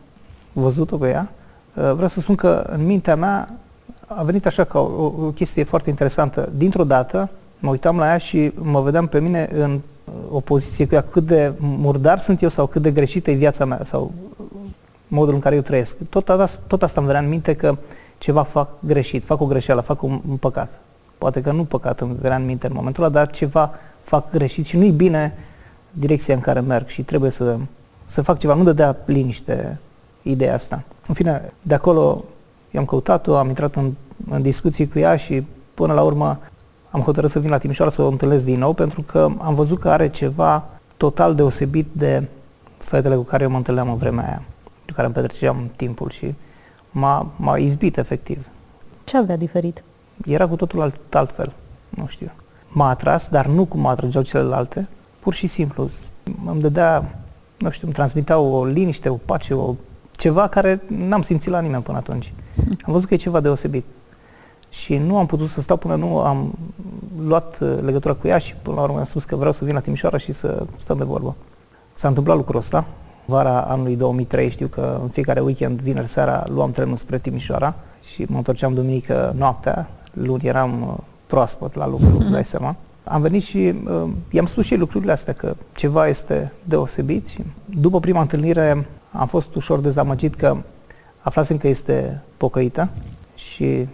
văzut-o 0.53 0.97
pe 0.97 1.09
ea, 1.09 1.31
Uh, 1.79 1.93
vreau 1.93 2.09
să 2.09 2.21
spun 2.21 2.35
că 2.35 2.67
în 2.71 2.85
mintea 2.85 3.17
mea 3.17 3.49
a 4.09 4.23
venit 4.23 4.47
așa 4.47 4.65
ca 4.65 4.79
o, 4.79 5.05
o 5.05 5.31
chestie 5.35 5.65
foarte 5.65 5.91
interesantă. 5.91 6.53
Dintr-o 6.57 6.85
dată 6.85 7.31
mă 7.59 7.71
uitam 7.71 7.99
la 7.99 8.07
ea 8.07 8.19
și 8.19 8.53
mă 8.55 8.81
vedeam 8.81 9.07
pe 9.07 9.21
mine 9.21 9.49
în 9.53 9.81
uh, 10.05 10.13
o 10.31 10.41
poziție 10.41 10.87
cu 10.87 10.95
ea 10.95 11.03
cât 11.03 11.27
de 11.27 11.53
murdar 11.59 12.19
sunt 12.19 12.43
eu 12.43 12.49
sau 12.49 12.67
cât 12.67 12.83
de 12.83 12.91
greșită 12.91 13.31
e 13.31 13.35
viața 13.35 13.65
mea 13.65 13.81
sau 13.85 14.13
modul 15.09 15.35
în 15.35 15.41
care 15.41 15.55
eu 15.55 15.61
trăiesc. 15.61 15.97
Tot, 16.09 16.29
asta, 16.29 16.63
tot 16.67 16.83
asta 16.83 17.01
îmi 17.01 17.07
venea 17.07 17.23
în 17.23 17.29
minte 17.29 17.55
că 17.55 17.77
ceva 18.19 18.43
fac 18.43 18.69
greșit, 18.81 19.25
fac 19.25 19.41
o 19.41 19.47
greșeală, 19.47 19.81
fac 19.81 20.03
un, 20.03 20.21
un 20.29 20.37
păcat. 20.37 20.81
Poate 21.19 21.41
că 21.41 21.53
nu 21.53 21.65
păcat 21.65 22.01
îmi 22.01 22.17
venea 22.21 22.37
în 22.37 22.45
minte 22.45 22.67
în 22.67 22.73
momentul 22.75 23.03
ăla, 23.03 23.13
dar 23.13 23.31
ceva 23.31 23.75
fac 24.03 24.31
greșit 24.31 24.67
și 24.67 24.77
nu-i 24.77 24.91
bine 24.91 25.39
direcția 25.91 26.35
în 26.35 26.41
care 26.41 26.61
merg 26.61 26.87
și 26.87 27.03
trebuie 27.03 27.31
să, 27.31 27.57
să 28.05 28.23
fac 28.23 28.39
ceva. 28.39 28.55
Nu 28.55 28.63
dădea 28.63 28.97
liniște 29.05 29.79
ideea 30.23 30.55
asta. 30.55 30.83
În 31.07 31.15
fine, 31.15 31.53
de 31.63 31.75
acolo 31.75 32.25
i-am 32.71 32.85
căutat-o, 32.85 33.37
am 33.37 33.49
intrat 33.49 33.75
în, 33.75 33.93
în 34.31 34.43
discuții 34.43 34.89
cu 34.89 34.99
ea 34.99 35.17
și 35.17 35.47
până 35.75 35.93
la 35.93 36.03
urmă 36.03 36.39
am 36.91 37.01
hotărât 37.01 37.31
să 37.31 37.39
vin 37.39 37.51
la 37.51 37.59
Timișoara 37.59 37.91
să 37.91 38.03
o 38.03 38.09
întâlnesc 38.09 38.45
din 38.45 38.59
nou 38.59 38.73
pentru 38.73 39.03
că 39.03 39.29
am 39.39 39.55
văzut 39.55 39.81
că 39.81 39.89
are 39.91 40.11
ceva 40.11 40.65
total 40.97 41.35
deosebit 41.35 41.87
de 41.93 42.29
fetele 42.79 43.15
cu 43.15 43.23
care 43.23 43.43
eu 43.43 43.51
mă 43.51 43.57
întâlneam 43.57 43.89
în 43.89 43.97
vremea 43.97 44.25
aia, 44.25 44.43
cu 44.87 44.93
care 44.93 45.07
îmi 45.07 45.15
petreceam 45.15 45.71
timpul 45.77 46.11
și 46.11 46.35
m-a, 46.91 47.27
m-a 47.37 47.57
izbit 47.57 47.97
efectiv. 47.97 48.49
Ce 49.05 49.17
avea 49.17 49.37
diferit? 49.37 49.83
Era 50.27 50.47
cu 50.47 50.57
totul 50.57 50.81
alt, 50.81 51.15
altfel, 51.15 51.53
nu 51.89 52.07
știu. 52.07 52.31
M-a 52.69 52.89
atras, 52.89 53.29
dar 53.29 53.47
nu 53.47 53.65
cum 53.65 53.81
mă 53.81 53.89
atrăgeau 53.89 54.23
celelalte, 54.23 54.89
pur 55.19 55.35
și 55.35 55.47
simplu. 55.47 55.91
Îmi 56.47 56.61
dădea, 56.61 57.19
nu 57.59 57.71
știu, 57.71 57.87
îmi 57.87 57.95
transmitea 57.95 58.39
o 58.39 58.65
liniște, 58.65 59.09
o 59.09 59.15
pace, 59.15 59.55
o 59.55 59.75
ceva 60.13 60.49
care 60.49 60.81
n-am 60.87 61.23
simțit 61.23 61.51
la 61.51 61.61
nimeni 61.61 61.83
până 61.83 61.97
atunci. 61.99 62.33
Am 62.59 62.93
văzut 62.93 63.09
că 63.09 63.15
e 63.15 63.17
ceva 63.17 63.41
deosebit. 63.41 63.85
Și 64.69 64.97
nu 64.97 65.19
am 65.19 65.27
putut 65.27 65.49
să 65.49 65.61
stau 65.61 65.77
până 65.77 65.95
nu 65.95 66.19
am 66.19 66.53
luat 67.27 67.59
uh, 67.61 67.79
legătura 67.83 68.15
cu 68.15 68.27
ea 68.27 68.39
și 68.39 68.55
până 68.63 68.77
la 68.77 68.83
urmă 68.83 68.99
am 68.99 69.05
spus 69.05 69.25
că 69.25 69.37
vreau 69.37 69.53
să 69.53 69.65
vin 69.65 69.75
la 69.75 69.81
Timișoara 69.81 70.19
și 70.19 70.33
să 70.33 70.67
stăm 70.77 70.99
de 70.99 71.05
vorbă. 71.05 71.35
S-a 71.93 72.09
întâmplat 72.09 72.37
lucrul 72.37 72.59
ăsta. 72.59 72.87
Vara 73.25 73.61
anului 73.61 73.97
2003 73.97 74.51
știu 74.51 74.67
că 74.67 74.99
în 75.03 75.09
fiecare 75.09 75.41
weekend, 75.41 75.81
vineri 75.81 76.09
seara, 76.09 76.45
luam 76.49 76.71
trenul 76.71 76.97
spre 76.97 77.19
Timișoara 77.19 77.75
și 78.13 78.27
mă 78.29 78.37
întorceam 78.37 78.75
duminică 78.75 79.35
noaptea. 79.37 79.91
Luni 80.13 80.47
eram 80.47 80.83
uh, 80.83 81.05
proaspăt 81.27 81.75
la 81.75 81.87
lucru, 81.87 82.17
îți 82.19 82.31
dai 82.31 82.45
seama. 82.45 82.77
Am 83.05 83.21
venit 83.21 83.43
și 83.43 83.75
uh, 83.85 84.11
i-am 84.31 84.47
spus 84.47 84.65
și 84.65 84.75
lucrurile 84.75 85.13
astea, 85.13 85.33
că 85.33 85.57
ceva 85.77 86.09
este 86.09 86.53
deosebit 86.65 87.27
și 87.27 87.45
după 87.65 88.01
prima 88.01 88.21
întâlnire 88.21 88.87
am 89.13 89.27
fost 89.27 89.55
ușor 89.55 89.79
dezamăgit 89.79 90.35
că 90.35 90.57
aflasem 91.21 91.59
că 91.59 91.69
este 91.69 92.23
pocăită 92.37 92.89
și 93.35 93.87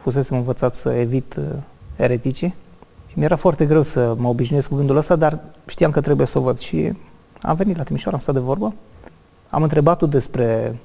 fusesem 0.00 0.36
învățat 0.36 0.74
să 0.74 0.88
evit 0.88 1.34
uh, 1.38 1.44
ereticii 1.96 2.54
Și 3.06 3.18
mi-era 3.18 3.36
foarte 3.36 3.66
greu 3.66 3.82
să 3.82 4.14
mă 4.18 4.28
obișnuiesc 4.28 4.68
cu 4.68 4.74
gândul 4.74 4.96
ăsta, 4.96 5.16
dar 5.16 5.38
știam 5.66 5.90
că 5.90 6.00
trebuie 6.00 6.26
să 6.26 6.38
o 6.38 6.42
văd 6.42 6.58
și 6.58 6.92
am 7.42 7.56
venit 7.56 7.76
la 7.76 7.82
Timișoara, 7.82 8.16
am 8.16 8.22
stat 8.22 8.34
de 8.34 8.40
vorbă, 8.40 8.74
am 9.50 9.62
întrebat-o 9.62 10.06
despre 10.06 10.76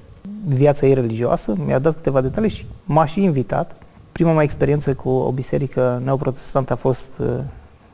viața 0.46 0.86
ei 0.86 0.94
religioasă, 0.94 1.54
mi-a 1.64 1.78
dat 1.78 1.94
câteva 1.94 2.20
detalii 2.20 2.50
și 2.50 2.66
m-a 2.84 3.04
și 3.04 3.22
invitat. 3.22 3.76
Prima 4.12 4.32
mea 4.32 4.42
experiență 4.42 4.94
cu 4.94 5.08
o 5.08 5.32
biserică 5.32 6.00
neoprotestantă 6.04 6.72
a 6.72 6.76
fost 6.76 7.08
uh, 7.18 7.26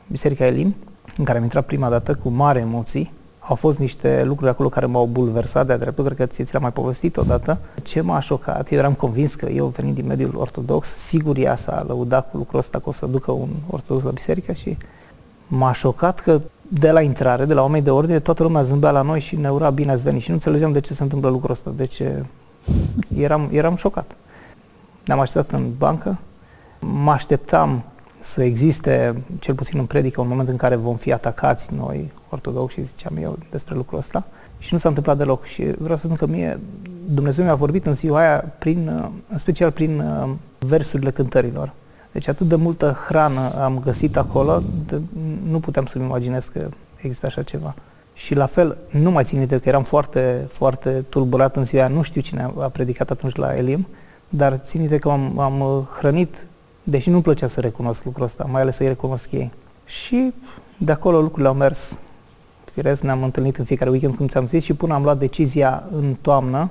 Biserica 0.07 0.45
Elim, 0.45 0.75
în 1.17 1.23
care 1.23 1.37
am 1.37 1.43
intrat 1.43 1.65
prima 1.65 1.89
dată 1.89 2.15
cu 2.15 2.29
mare 2.29 2.59
emoții. 2.59 3.11
Au 3.47 3.55
fost 3.55 3.77
niște 3.77 4.23
lucruri 4.25 4.51
acolo 4.51 4.69
care 4.69 4.85
m-au 4.85 5.05
bulversat 5.05 5.65
de-a 5.65 5.77
dreptul, 5.77 6.03
cred 6.03 6.17
că 6.17 6.25
ți 6.25 6.53
l-am 6.53 6.61
mai 6.61 6.71
povestit 6.71 7.17
odată. 7.17 7.57
Ce 7.83 8.01
m-a 8.01 8.19
șocat, 8.19 8.71
eu 8.71 8.77
eram 8.77 8.93
convins 8.93 9.35
că 9.35 9.45
eu 9.45 9.65
venind 9.67 9.95
din 9.95 10.05
mediul 10.05 10.35
ortodox, 10.35 10.87
sigur 10.87 11.37
ea 11.37 11.55
s-a 11.55 11.83
lăudat 11.87 12.31
cu 12.31 12.37
lucrul 12.37 12.59
ăsta 12.59 12.79
că 12.79 12.89
o 12.89 12.91
să 12.91 13.05
ducă 13.05 13.31
un 13.31 13.49
ortodox 13.69 14.03
la 14.03 14.11
biserică 14.11 14.51
și 14.51 14.77
m-a 15.47 15.73
șocat 15.73 16.19
că 16.19 16.41
de 16.67 16.91
la 16.91 17.01
intrare, 17.01 17.45
de 17.45 17.53
la 17.53 17.61
oameni 17.61 17.83
de 17.83 17.89
ordine, 17.89 18.19
toată 18.19 18.43
lumea 18.43 18.61
zâmbea 18.61 18.91
la 18.91 19.01
noi 19.01 19.19
și 19.19 19.35
ne 19.35 19.51
ura 19.51 19.69
bine 19.69 19.91
ați 19.91 20.03
venit 20.03 20.21
și 20.21 20.29
nu 20.29 20.35
înțelegeam 20.35 20.71
de 20.71 20.79
ce 20.79 20.93
se 20.93 21.03
întâmplă 21.03 21.29
lucrul 21.29 21.51
ăsta, 21.51 21.71
de 21.75 21.85
ce 21.85 22.25
eram, 23.17 23.49
eram 23.51 23.75
șocat. 23.75 24.15
Ne-am 25.05 25.19
așteptat 25.19 25.59
în 25.59 25.65
bancă, 25.77 26.17
mă 26.79 27.11
așteptam 27.11 27.83
să 28.19 28.43
existe, 28.43 29.23
cel 29.39 29.55
puțin 29.55 29.79
în 29.79 29.85
predică, 29.85 30.21
un 30.21 30.27
moment 30.27 30.49
în 30.49 30.55
care 30.55 30.75
vom 30.75 30.95
fi 30.95 31.13
atacați 31.13 31.73
noi, 31.73 32.11
ortodoxi, 32.33 32.81
ziceam 32.81 33.17
eu 33.21 33.37
despre 33.51 33.75
lucrul 33.75 33.99
ăsta. 33.99 34.25
Și 34.59 34.73
nu 34.73 34.79
s-a 34.79 34.87
întâmplat 34.87 35.17
deloc. 35.17 35.45
Și 35.45 35.63
vreau 35.77 35.97
să 35.97 36.03
spun 36.03 36.15
că 36.15 36.25
mie 36.25 36.59
Dumnezeu 37.09 37.45
mi-a 37.45 37.55
vorbit 37.55 37.85
în 37.85 37.93
ziua 37.93 38.19
aia, 38.19 38.45
prin, 38.59 39.11
în 39.29 39.37
special 39.37 39.71
prin 39.71 39.99
uh, 39.99 40.29
versurile 40.59 41.11
cântărilor. 41.11 41.73
Deci 42.11 42.27
atât 42.27 42.47
de 42.47 42.55
multă 42.55 42.97
hrană 43.07 43.61
am 43.61 43.79
găsit 43.79 44.17
acolo, 44.17 44.63
de, 44.87 45.01
nu 45.49 45.59
puteam 45.59 45.85
să-mi 45.85 46.03
imaginez 46.03 46.45
că 46.45 46.69
există 46.95 47.25
așa 47.25 47.43
ceva. 47.43 47.75
Și 48.13 48.35
la 48.35 48.45
fel, 48.45 48.77
nu 48.89 49.11
mai 49.11 49.23
țin 49.23 49.37
minte 49.37 49.59
că 49.59 49.69
eram 49.69 49.83
foarte, 49.83 50.47
foarte 50.49 51.05
tulburat 51.09 51.55
în 51.55 51.65
ziua 51.65 51.83
aia, 51.83 51.93
nu 51.93 52.01
știu 52.01 52.21
cine 52.21 52.51
a 52.59 52.67
predicat 52.67 53.09
atunci 53.09 53.35
la 53.35 53.57
Elim, 53.57 53.87
dar 54.29 54.59
țin 54.63 54.79
minte 54.79 54.97
că 54.97 55.09
am, 55.09 55.39
am 55.39 55.59
uh, 55.59 55.83
hrănit, 55.97 56.45
deși 56.83 57.09
nu-mi 57.09 57.21
plăcea 57.21 57.47
să 57.47 57.59
recunosc 57.59 58.03
lucrul 58.03 58.25
ăsta, 58.25 58.47
mai 58.51 58.61
ales 58.61 58.75
să-i 58.75 58.87
recunosc 58.87 59.31
ei. 59.31 59.51
Și 59.85 60.33
de 60.77 60.91
acolo 60.91 61.19
lucrurile 61.21 61.47
au 61.47 61.53
mers. 61.53 61.97
Firesc, 62.73 63.01
ne-am 63.01 63.23
întâlnit 63.23 63.57
în 63.57 63.65
fiecare 63.65 63.89
weekend, 63.89 64.15
cum 64.15 64.27
ți-am 64.27 64.47
zis, 64.47 64.63
și 64.63 64.73
până 64.73 64.93
am 64.93 65.03
luat 65.03 65.17
decizia 65.17 65.83
în 65.91 66.15
toamnă, 66.21 66.69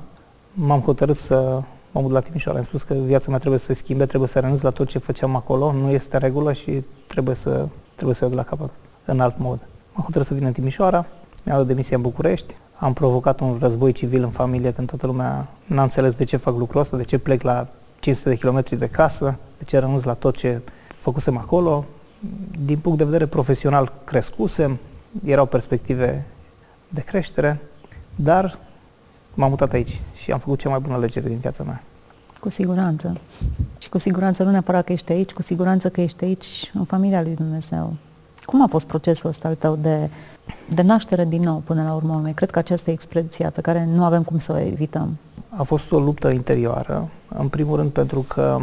m-am 0.52 0.80
hotărât 0.80 1.16
să 1.16 1.62
mă 1.92 2.00
mut 2.00 2.10
la 2.10 2.20
Timișoara. 2.20 2.58
Am 2.58 2.64
spus 2.64 2.82
că 2.82 2.94
viața 2.94 3.26
mea 3.28 3.38
trebuie 3.38 3.60
să 3.60 3.64
se 3.64 3.74
schimbe, 3.74 4.06
trebuie 4.06 4.28
să 4.28 4.38
renunț 4.38 4.60
la 4.60 4.70
tot 4.70 4.88
ce 4.88 4.98
făceam 4.98 5.36
acolo, 5.36 5.72
nu 5.72 5.90
este 5.90 6.16
regulă 6.16 6.52
și 6.52 6.82
trebuie 7.06 7.34
să, 7.34 7.68
trebuie 7.94 8.14
să 8.14 8.24
iau 8.24 8.30
de 8.30 8.36
la 8.36 8.42
capăt 8.42 8.70
în 9.04 9.20
alt 9.20 9.38
mod. 9.38 9.58
M-am 9.92 10.04
hotărât 10.04 10.26
să 10.26 10.34
vin 10.34 10.44
în 10.44 10.52
Timișoara, 10.52 11.06
mi-am 11.42 11.58
dat 11.58 11.66
demisia 11.66 11.96
în 11.96 12.02
București, 12.02 12.54
am 12.76 12.92
provocat 12.92 13.40
un 13.40 13.56
război 13.60 13.92
civil 13.92 14.22
în 14.22 14.30
familie 14.30 14.72
când 14.72 14.88
toată 14.88 15.06
lumea 15.06 15.48
n-a 15.64 15.82
înțeles 15.82 16.14
de 16.14 16.24
ce 16.24 16.36
fac 16.36 16.56
lucrul 16.56 16.80
ăsta, 16.80 16.96
de 16.96 17.04
ce 17.04 17.18
plec 17.18 17.42
la 17.42 17.66
500 18.00 18.28
de 18.28 18.36
kilometri 18.36 18.78
de 18.78 18.86
casă, 18.86 19.38
de 19.58 19.64
ce 19.64 19.78
renunț 19.78 20.02
la 20.02 20.14
tot 20.14 20.36
ce 20.36 20.60
făcusem 20.86 21.36
acolo. 21.36 21.84
Din 22.64 22.78
punct 22.78 22.98
de 22.98 23.04
vedere 23.04 23.26
profesional 23.26 23.92
crescusem, 24.04 24.78
erau 25.24 25.46
perspective 25.46 26.26
de 26.88 27.00
creștere, 27.00 27.60
dar 28.14 28.58
m-am 29.34 29.50
mutat 29.50 29.72
aici 29.72 30.00
și 30.14 30.32
am 30.32 30.38
făcut 30.38 30.58
cea 30.58 30.68
mai 30.68 30.78
bună 30.78 30.94
alegere 30.94 31.28
din 31.28 31.38
viața 31.38 31.62
mea. 31.62 31.82
Cu 32.40 32.48
siguranță. 32.48 33.16
Și 33.78 33.88
cu 33.88 33.98
siguranță 33.98 34.42
nu 34.42 34.50
neapărat 34.50 34.84
că 34.84 34.92
ești 34.92 35.12
aici, 35.12 35.30
cu 35.30 35.42
siguranță 35.42 35.88
că 35.88 36.00
ești 36.00 36.24
aici 36.24 36.70
în 36.74 36.84
familia 36.84 37.22
lui 37.22 37.34
Dumnezeu. 37.34 37.94
Cum 38.44 38.62
a 38.62 38.66
fost 38.66 38.86
procesul 38.86 39.28
ăsta 39.28 39.48
al 39.48 39.54
tău 39.54 39.76
de, 39.76 40.10
de 40.74 40.82
naștere 40.82 41.24
din 41.24 41.42
nou 41.42 41.58
până 41.58 41.82
la 41.82 41.94
urmă? 41.94 42.30
Cred 42.34 42.50
că 42.50 42.58
această 42.58 42.90
expresia 42.90 43.50
pe 43.50 43.60
care 43.60 43.84
nu 43.84 44.04
avem 44.04 44.22
cum 44.22 44.38
să 44.38 44.52
o 44.52 44.58
evităm. 44.58 45.16
A 45.48 45.62
fost 45.62 45.92
o 45.92 45.98
luptă 45.98 46.28
interioară, 46.28 47.08
în 47.28 47.48
primul 47.48 47.76
rând 47.76 47.90
pentru 47.90 48.20
că 48.20 48.60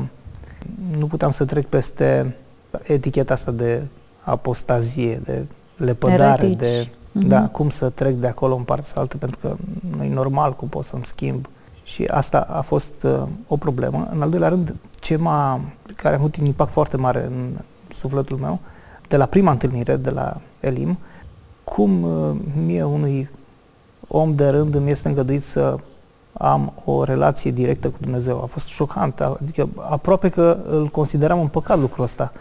nu 0.97 1.05
puteam 1.05 1.31
să 1.31 1.45
trec 1.45 1.65
peste 1.65 2.35
eticheta 2.83 3.33
asta 3.33 3.51
de 3.51 3.81
apostazie, 4.23 5.21
de 5.23 5.45
lepădare, 5.79 6.45
Eretici. 6.45 6.59
de 6.59 6.87
mm-hmm. 6.87 7.27
da, 7.27 7.47
cum 7.47 7.69
să 7.69 7.89
trec 7.89 8.15
de 8.15 8.27
acolo 8.27 8.55
în 8.55 8.63
partea 8.63 9.01
altă, 9.01 9.17
pentru 9.17 9.39
că 9.41 9.55
nu 9.97 10.03
e 10.03 10.13
normal 10.13 10.53
cum 10.53 10.67
pot 10.67 10.85
să-mi 10.85 11.05
schimb. 11.05 11.47
Și 11.83 12.03
asta 12.03 12.47
a 12.49 12.61
fost 12.61 13.03
uh, 13.03 13.21
o 13.47 13.57
problemă. 13.57 14.07
În 14.13 14.21
al 14.21 14.29
doilea 14.29 14.49
rând, 14.49 14.75
ce 14.99 15.15
m-a, 15.15 15.61
care 15.95 16.15
a 16.15 16.17
avut 16.17 16.35
un 16.35 16.45
impact 16.45 16.71
foarte 16.71 16.97
mare 16.97 17.25
în 17.25 17.49
sufletul 17.95 18.37
meu, 18.37 18.59
de 19.07 19.17
la 19.17 19.25
prima 19.25 19.51
întâlnire 19.51 19.95
de 19.95 20.09
la 20.09 20.37
Elim, 20.59 20.97
cum 21.63 22.03
uh, 22.03 22.35
mie 22.65 22.83
unui 22.83 23.29
om 24.07 24.35
de 24.35 24.49
rând 24.49 24.75
îmi 24.75 24.91
este 24.91 25.07
îngăduit 25.07 25.43
să 25.43 25.75
am 26.33 26.73
o 26.85 27.03
relație 27.03 27.51
directă 27.51 27.89
cu 27.89 27.97
Dumnezeu. 27.99 28.41
A 28.41 28.45
fost 28.45 28.67
șocant, 28.67 29.19
adică 29.19 29.69
aproape 29.75 30.29
că 30.29 30.57
îl 30.69 30.87
consideram 30.87 31.39
un 31.39 31.47
păcat 31.47 31.79
lucrul 31.79 32.03
ăsta. 32.03 32.31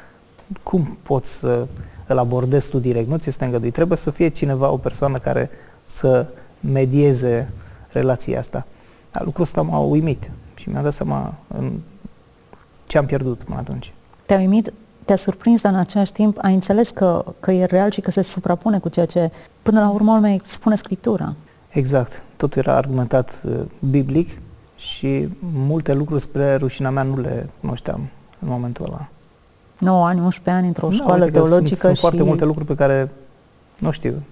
Cum 0.63 0.99
poți 1.03 1.31
să 1.31 1.67
îl 2.09 2.19
abordezi 2.19 2.69
tu 2.69 2.79
direct? 2.79 3.09
Nu 3.09 3.17
ți 3.17 3.29
este 3.29 3.45
îngăduit. 3.45 3.73
Trebuie 3.73 3.99
să 3.99 4.11
fie 4.11 4.29
cineva, 4.29 4.71
o 4.71 4.77
persoană 4.77 5.19
care 5.19 5.51
să 5.85 6.27
medieze 6.61 7.51
relația 7.89 8.39
asta. 8.39 8.67
Dar 9.11 9.25
lucrul 9.25 9.45
ăsta 9.45 9.63
m-a 9.63 9.79
uimit 9.79 10.31
și 10.55 10.69
mi-am 10.69 10.83
dat 10.83 10.93
seama 10.93 11.35
în 11.49 11.73
ce 12.87 12.99
am 12.99 13.07
pierdut 13.07 13.43
până 13.43 13.59
atunci. 13.59 13.93
Te-a 14.27 14.39
uimit 14.39 14.73
te-a 15.09 15.17
surprins, 15.17 15.61
dar 15.61 15.73
în 15.73 15.79
același 15.79 16.13
timp 16.13 16.39
ai 16.41 16.55
înțeles 16.55 16.91
că, 16.91 17.25
că 17.41 17.53
e 17.53 17.65
real 17.65 17.91
și 17.91 18.01
că 18.01 18.11
se 18.11 18.23
suprapune 18.23 18.79
cu 18.79 18.89
ceea 18.89 19.07
ce 19.07 19.31
până 19.63 19.81
la 19.81 19.89
urmă 19.89 20.13
mai 20.13 20.41
spune 20.45 20.77
Scriptura. 20.77 21.35
Exact. 21.69 22.23
Totul 22.37 22.63
era 22.65 22.77
argumentat 22.77 23.43
uh, 23.45 23.61
biblic 23.91 24.29
și 24.77 25.29
multe 25.41 25.95
lucruri 25.95 26.23
spre 26.23 26.55
rușina 26.55 26.91
mea 26.91 27.03
nu 27.03 27.21
le 27.21 27.49
cunoșteam 27.61 28.01
în 28.39 28.49
momentul 28.49 28.85
ăla. 28.85 29.09
9 29.79 30.07
ani, 30.07 30.21
11 30.21 30.51
ani 30.51 30.67
într-o 30.67 30.91
școală 30.91 31.23
adică 31.23 31.39
teologică 31.39 31.69
sunt, 31.69 31.81
sunt 31.81 31.95
și... 31.95 32.01
foarte 32.01 32.23
multe 32.23 32.45
lucruri 32.45 32.67
pe 32.67 32.75
care 32.75 33.11
nu 33.79 33.91
știu, 33.91 34.23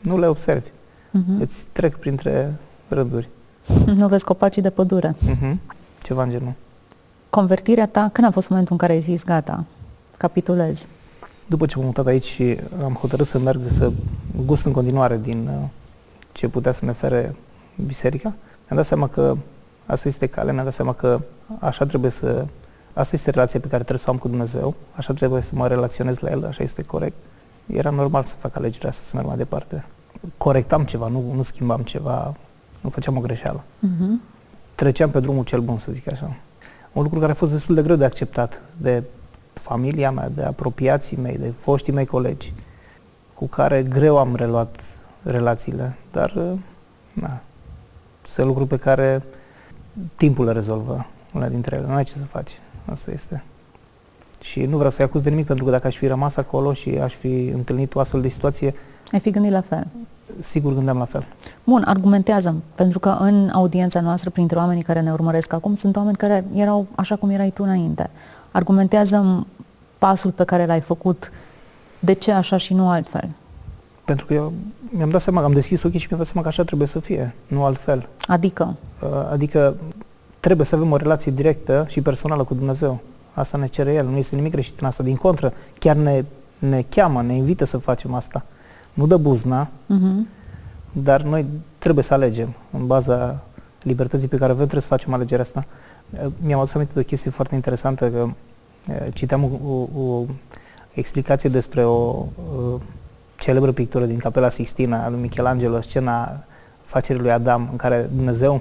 nu 0.00 0.18
le 0.18 0.26
observi. 0.26 0.68
Uh-huh. 0.68 1.40
Îți 1.40 1.64
trec 1.72 1.96
printre 1.96 2.54
rânduri. 2.88 3.28
Nu 3.96 4.08
vezi 4.08 4.24
copacii 4.24 4.62
de 4.62 4.70
pădure. 4.70 5.14
Uh-huh. 5.14 5.54
Ceva 6.02 6.22
în 6.22 6.30
genul. 6.30 6.52
Convertirea 7.30 7.86
ta, 7.86 8.10
când 8.12 8.26
a 8.26 8.30
fost 8.30 8.48
momentul 8.48 8.72
în 8.72 8.78
care 8.78 8.92
ai 8.92 9.00
zis, 9.00 9.24
gata, 9.24 9.64
capitulez? 10.16 10.86
După 11.46 11.66
ce 11.66 11.76
m-am 11.76 11.86
mutat 11.86 12.06
aici 12.06 12.24
și 12.24 12.58
am 12.84 12.92
hotărât 12.92 13.26
să 13.26 13.38
merg 13.38 13.60
să 13.76 13.92
gust 14.44 14.64
în 14.64 14.72
continuare 14.72 15.20
din 15.22 15.48
uh, 15.52 15.68
ce 16.32 16.48
putea 16.48 16.72
să-mi 16.72 16.90
ofere 16.90 17.34
biserica, 17.86 18.28
mi-am 18.28 18.76
dat 18.76 18.86
seama 18.86 19.08
că 19.08 19.36
asta 19.86 20.08
este 20.08 20.26
calea, 20.26 20.52
mi-am 20.52 20.64
dat 20.64 20.74
seama 20.74 20.92
că 20.92 21.20
așa 21.58 21.86
trebuie 21.86 22.10
să... 22.10 22.46
Asta 22.94 23.16
este 23.16 23.30
relația 23.30 23.60
pe 23.60 23.68
care 23.68 23.82
trebuie 23.82 24.04
să 24.04 24.10
o 24.10 24.12
am 24.12 24.18
cu 24.18 24.28
Dumnezeu, 24.28 24.74
așa 24.92 25.12
trebuie 25.12 25.40
să 25.40 25.50
mă 25.54 25.68
relaționez 25.68 26.18
la 26.18 26.30
El, 26.30 26.46
așa 26.46 26.62
este 26.62 26.82
corect. 26.82 27.16
Era 27.66 27.90
normal 27.90 28.22
să 28.22 28.34
fac 28.38 28.56
alegerea 28.56 28.88
asta, 28.88 29.02
să 29.04 29.10
merg 29.14 29.26
mai 29.26 29.36
departe. 29.36 29.84
Corectam 30.36 30.84
ceva, 30.84 31.08
nu, 31.08 31.32
nu 31.34 31.42
schimbam 31.42 31.80
ceva, 31.80 32.34
nu 32.80 32.90
făceam 32.90 33.16
o 33.16 33.20
greșeală. 33.20 33.62
Uh-huh. 33.62 34.32
Treceam 34.74 35.10
pe 35.10 35.20
drumul 35.20 35.44
cel 35.44 35.60
bun, 35.60 35.78
să 35.78 35.92
zic 35.92 36.12
așa. 36.12 36.36
Un 36.92 37.02
lucru 37.02 37.18
care 37.18 37.32
a 37.32 37.34
fost 37.34 37.52
destul 37.52 37.74
de 37.74 37.82
greu 37.82 37.96
de 37.96 38.04
acceptat 38.04 38.60
de 38.76 39.02
familia 39.52 40.10
mea, 40.10 40.28
de 40.28 40.42
apropiații 40.42 41.16
mei, 41.16 41.38
de 41.38 41.52
foștii 41.60 41.92
mei 41.92 42.06
colegi, 42.06 42.52
cu 43.34 43.46
care 43.46 43.82
greu 43.82 44.18
am 44.18 44.34
reluat 44.34 44.80
relațiile, 45.22 45.96
dar 46.12 46.34
uh, 46.36 46.58
na, 47.12 47.40
sunt 48.22 48.46
lucruri 48.46 48.68
pe 48.68 48.76
care 48.76 49.22
timpul 50.14 50.44
le 50.44 50.52
rezolvă 50.52 51.06
una 51.32 51.48
dintre 51.48 51.76
ele, 51.76 51.86
nu 51.86 51.94
ai 51.94 52.04
ce 52.04 52.12
să 52.12 52.24
faci, 52.24 52.50
asta 52.84 53.10
este. 53.10 53.44
Și 54.40 54.64
nu 54.64 54.76
vreau 54.76 54.90
să-i 54.90 55.04
acuz 55.04 55.22
de 55.22 55.30
nimic, 55.30 55.46
pentru 55.46 55.64
că 55.64 55.70
dacă 55.70 55.86
aș 55.86 55.96
fi 55.96 56.06
rămas 56.06 56.36
acolo 56.36 56.72
și 56.72 56.88
aș 56.88 57.14
fi 57.14 57.46
întâlnit 57.54 57.94
o 57.94 58.00
astfel 58.00 58.20
de 58.20 58.28
situație... 58.28 58.74
Ai 59.12 59.20
fi 59.20 59.30
gândit 59.30 59.52
la 59.52 59.60
fel. 59.60 59.86
Sigur 60.40 60.74
gândeam 60.74 60.98
la 60.98 61.04
fel. 61.04 61.24
Bun, 61.64 61.82
argumentează 61.86 62.54
pentru 62.74 62.98
că 62.98 63.16
în 63.20 63.48
audiența 63.48 64.00
noastră, 64.00 64.30
printre 64.30 64.58
oamenii 64.58 64.82
care 64.82 65.00
ne 65.00 65.12
urmăresc 65.12 65.52
acum, 65.52 65.74
sunt 65.74 65.96
oameni 65.96 66.16
care 66.16 66.44
erau 66.54 66.86
așa 66.94 67.16
cum 67.16 67.30
erai 67.30 67.50
tu 67.50 67.62
înainte. 67.62 68.10
Argumentează 68.50 69.46
pasul 69.98 70.30
pe 70.30 70.44
care 70.44 70.66
l-ai 70.66 70.80
făcut, 70.80 71.32
de 71.98 72.12
ce 72.12 72.32
așa 72.32 72.56
și 72.56 72.74
nu 72.74 72.88
altfel? 72.88 73.28
Pentru 74.04 74.26
că 74.26 74.34
eu 74.34 74.52
mi-am 74.90 75.10
dat 75.10 75.20
seama, 75.20 75.42
am 75.42 75.52
deschis 75.52 75.82
ochii 75.82 75.98
și 75.98 76.06
mi-am 76.08 76.20
dat 76.20 76.28
seama 76.30 76.42
că 76.42 76.48
așa 76.48 76.64
trebuie 76.64 76.88
să 76.88 77.00
fie, 77.00 77.34
nu 77.46 77.64
altfel. 77.64 78.08
Adică? 78.26 78.74
Uh, 79.02 79.08
adică 79.32 79.76
trebuie 80.44 80.66
să 80.66 80.74
avem 80.74 80.90
o 80.90 80.96
relație 80.96 81.32
directă 81.32 81.86
și 81.88 82.00
personală 82.00 82.44
cu 82.44 82.54
Dumnezeu. 82.54 83.00
Asta 83.32 83.58
ne 83.58 83.66
cere 83.66 83.92
El, 83.92 84.06
nu 84.06 84.16
este 84.16 84.34
nimic 84.34 84.52
greșit 84.52 84.80
în 84.80 84.86
asta. 84.86 85.02
Din 85.02 85.16
contră, 85.16 85.52
chiar 85.78 85.96
ne, 85.96 86.24
ne 86.58 86.84
cheamă, 86.88 87.22
ne 87.22 87.34
invită 87.34 87.64
să 87.64 87.78
facem 87.78 88.14
asta. 88.14 88.44
Nu 88.94 89.06
dă 89.06 89.16
buzna, 89.16 89.66
uh-huh. 89.66 90.28
dar 90.92 91.22
noi 91.22 91.46
trebuie 91.78 92.04
să 92.04 92.14
alegem 92.14 92.54
în 92.70 92.86
baza 92.86 93.42
libertății 93.82 94.28
pe 94.28 94.36
care 94.36 94.44
avem, 94.44 94.62
trebuie 94.62 94.82
să 94.82 94.88
facem 94.88 95.12
alegerea 95.12 95.44
asta. 95.44 95.64
Uh, 96.10 96.30
mi-am 96.40 96.60
adus 96.60 96.74
aminte 96.74 96.92
de 96.94 97.00
o 97.00 97.04
chestie 97.04 97.30
foarte 97.30 97.54
interesantă, 97.54 98.10
că 98.10 98.22
uh, 98.22 98.96
citeam 99.12 99.44
o, 99.44 100.00
o, 100.00 100.24
explicație 100.94 101.48
despre 101.48 101.84
o 101.84 102.26
uh, 102.56 102.80
celebră 103.38 103.72
pictură 103.72 104.04
din 104.04 104.18
Capela 104.18 104.48
Sixtina 104.48 105.04
a 105.04 105.08
lui 105.08 105.20
Michelangelo, 105.20 105.80
scena 105.80 106.44
facerii 106.84 107.22
lui 107.22 107.30
Adam, 107.30 107.68
în 107.70 107.76
care 107.76 108.08
Dumnezeu 108.14 108.52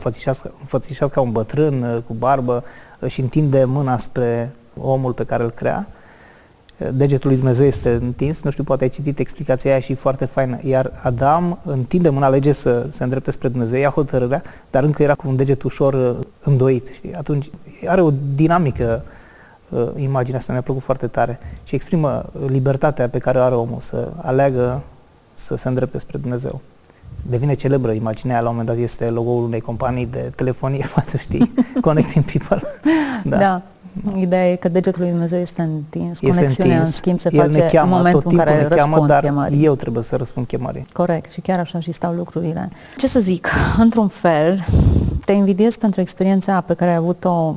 înfățișat 0.62 1.12
ca 1.12 1.22
un 1.22 1.32
bătrân 1.32 1.84
uh, 1.84 1.98
cu 2.08 2.14
barbă 2.14 2.64
își 3.00 3.22
întinde 3.22 3.64
mâna 3.64 3.98
spre 3.98 4.52
omul 4.82 5.14
pe 5.14 5.24
care 5.24 5.44
îl 5.44 5.50
crea. 5.50 5.88
Degetul 6.94 7.30
lui 7.30 7.38
Dumnezeu 7.38 7.66
este 7.66 7.90
întins, 7.90 8.42
nu 8.42 8.52
știu, 8.52 8.64
poate 8.64 8.84
ai 8.84 8.90
citit 8.90 9.20
explicația 9.20 9.72
aia 9.72 9.80
și 9.80 9.94
foarte 9.94 10.26
faină. 10.26 10.60
Iar 10.64 10.92
Adam 11.04 11.60
întinde 11.64 12.10
mâna, 12.10 12.26
alege 12.26 12.52
să 12.52 12.88
se 12.92 13.04
îndrepte 13.04 13.32
spre 13.32 13.48
Dumnezeu, 13.48 13.80
ia 13.80 13.90
hotărârea, 13.90 14.44
dar 14.72 14.84
încă 14.84 15.04
era 15.04 15.14
cu 15.14 15.28
un 15.28 15.36
deget 15.36 15.62
ușor 15.62 15.94
uh, 15.94 16.26
îndoit, 16.44 16.88
știi? 16.88 17.16
Atunci 17.16 17.50
are 17.88 18.02
o 18.02 18.12
dinamică 18.36 19.04
uh, 19.70 19.88
imaginea 19.98 20.40
asta, 20.40 20.52
mi-a 20.52 20.62
plăcut 20.62 20.84
foarte 20.84 21.08
tare 21.08 21.40
și 21.64 21.76
exprimă 21.76 22.26
libertatea 22.48 23.10
pe 23.10 23.18
care 23.18 23.38
o 23.38 23.42
are 23.42 23.56
omul 23.56 23.80
să 23.80 24.12
aleagă 24.22 24.82
să 25.34 25.56
se 25.56 25.68
îndrepte 25.68 26.00
spre 26.00 26.18
Dumnezeu 26.18 26.62
devine 27.30 27.54
celebră 27.54 27.92
imaginea 27.92 28.40
la 28.40 28.50
un 28.50 28.56
moment 28.56 28.76
dat 28.76 28.84
este 28.84 29.10
logo-ul 29.10 29.44
unei 29.44 29.60
companii 29.60 30.06
de 30.06 30.32
telefonie, 30.36 30.86
poate 30.94 31.18
știi, 31.18 31.54
Connecting 31.82 32.26
People. 32.26 32.62
Da. 33.26 33.38
da. 33.38 33.62
Ideea 34.16 34.52
e 34.52 34.56
că 34.56 34.70
degetul 34.70 35.02
lui 35.02 35.10
Dumnezeu 35.10 35.40
este 35.40 35.62
întins, 35.62 36.22
este 36.22 36.36
conexiunea 36.36 36.74
întins. 36.74 36.94
în 36.94 37.00
schimb 37.00 37.20
se 37.20 37.30
El 37.32 37.40
face 37.40 37.58
ne 37.58 37.70
cheamă, 37.72 37.92
în 37.92 37.98
momentul 37.98 38.22
tot 38.22 38.32
în 38.32 38.38
care 38.38 38.52
ne 38.52 38.64
cheamă, 38.64 38.76
răspund 38.76 39.08
dar 39.08 39.24
chemării. 39.24 39.64
eu 39.64 39.76
trebuie 39.76 40.04
să 40.04 40.16
răspund 40.16 40.48
chemării. 40.48 40.88
Corect, 40.94 41.32
și 41.32 41.42
chiar 41.42 41.60
așa 41.60 41.80
și 41.80 41.92
stau 41.92 42.14
lucrurile. 42.14 42.70
Ce 42.98 43.08
să 43.08 43.20
zic, 43.20 43.48
într-un 43.84 44.08
fel, 44.08 44.66
te 45.26 45.32
invidiez 45.32 45.76
pentru 45.76 46.02
experiența 46.02 46.62
pe 46.62 46.74
care 46.74 46.92
ai 46.92 46.98
avut-o 46.98 47.56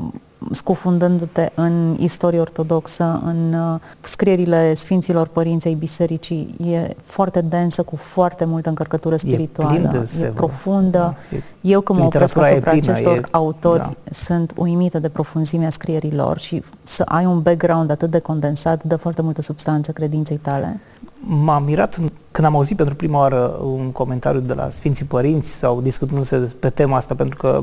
scufundându-te 0.50 1.50
în 1.54 1.96
istorie 1.98 2.40
ortodoxă, 2.40 3.20
în 3.24 3.52
uh, 3.52 3.80
scrierile 4.00 4.74
Sfinților 4.74 5.26
Părinței 5.26 5.74
Bisericii, 5.74 6.54
e 6.72 6.96
foarte 7.04 7.40
densă, 7.40 7.82
cu 7.82 7.96
foarte 7.96 8.44
multă 8.44 8.68
încărcătură 8.68 9.16
spirituală, 9.16 10.06
e, 10.20 10.24
e 10.24 10.26
profundă. 10.26 11.16
Da, 11.30 11.36
e, 11.36 11.42
Eu 11.60 11.80
când 11.80 11.98
mă 11.98 12.04
opresc 12.04 12.36
asupra 12.36 12.70
plină, 12.70 12.90
acestor 12.90 13.16
e, 13.16 13.20
autori, 13.30 13.78
da. 13.78 13.94
sunt 14.12 14.52
uimită 14.56 14.98
de 14.98 15.08
profunzimea 15.08 15.70
scrierilor 15.70 16.38
și 16.38 16.62
să 16.82 17.02
ai 17.02 17.24
un 17.24 17.42
background 17.42 17.90
atât 17.90 18.10
de 18.10 18.18
condensat, 18.18 18.82
dă 18.84 18.96
foarte 18.96 19.22
multă 19.22 19.42
substanță 19.42 19.92
credinței 19.92 20.36
tale. 20.36 20.80
M-am 21.20 21.64
mirat 21.64 21.98
când 22.30 22.46
am 22.46 22.54
auzit 22.56 22.76
pentru 22.76 22.94
prima 22.94 23.18
oară 23.18 23.58
un 23.64 23.90
comentariu 23.90 24.40
de 24.40 24.52
la 24.52 24.68
Sfinții 24.70 25.04
Părinți 25.04 25.48
sau 25.48 25.80
discutându-se 25.80 26.36
pe 26.36 26.70
tema 26.70 26.96
asta, 26.96 27.14
pentru 27.14 27.36
că 27.36 27.62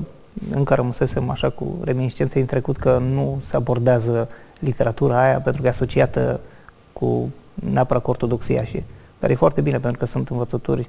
încă 0.51 0.73
rămăsesem 0.73 1.29
așa 1.29 1.49
cu 1.49 1.77
reminiscențe 1.83 2.39
în 2.39 2.45
trecut 2.45 2.77
că 2.77 2.97
nu 3.13 3.41
se 3.45 3.55
abordează 3.55 4.29
literatura 4.59 5.21
aia 5.23 5.39
pentru 5.39 5.61
că 5.61 5.67
e 5.67 5.71
asociată 5.71 6.39
cu 6.93 7.29
neapărat 7.53 8.03
cu 8.03 8.09
ortodoxia 8.09 8.63
și 8.63 8.83
dar 9.19 9.29
e 9.29 9.35
foarte 9.35 9.61
bine 9.61 9.79
pentru 9.79 9.99
că 9.99 10.05
sunt 10.05 10.29
învățături 10.29 10.87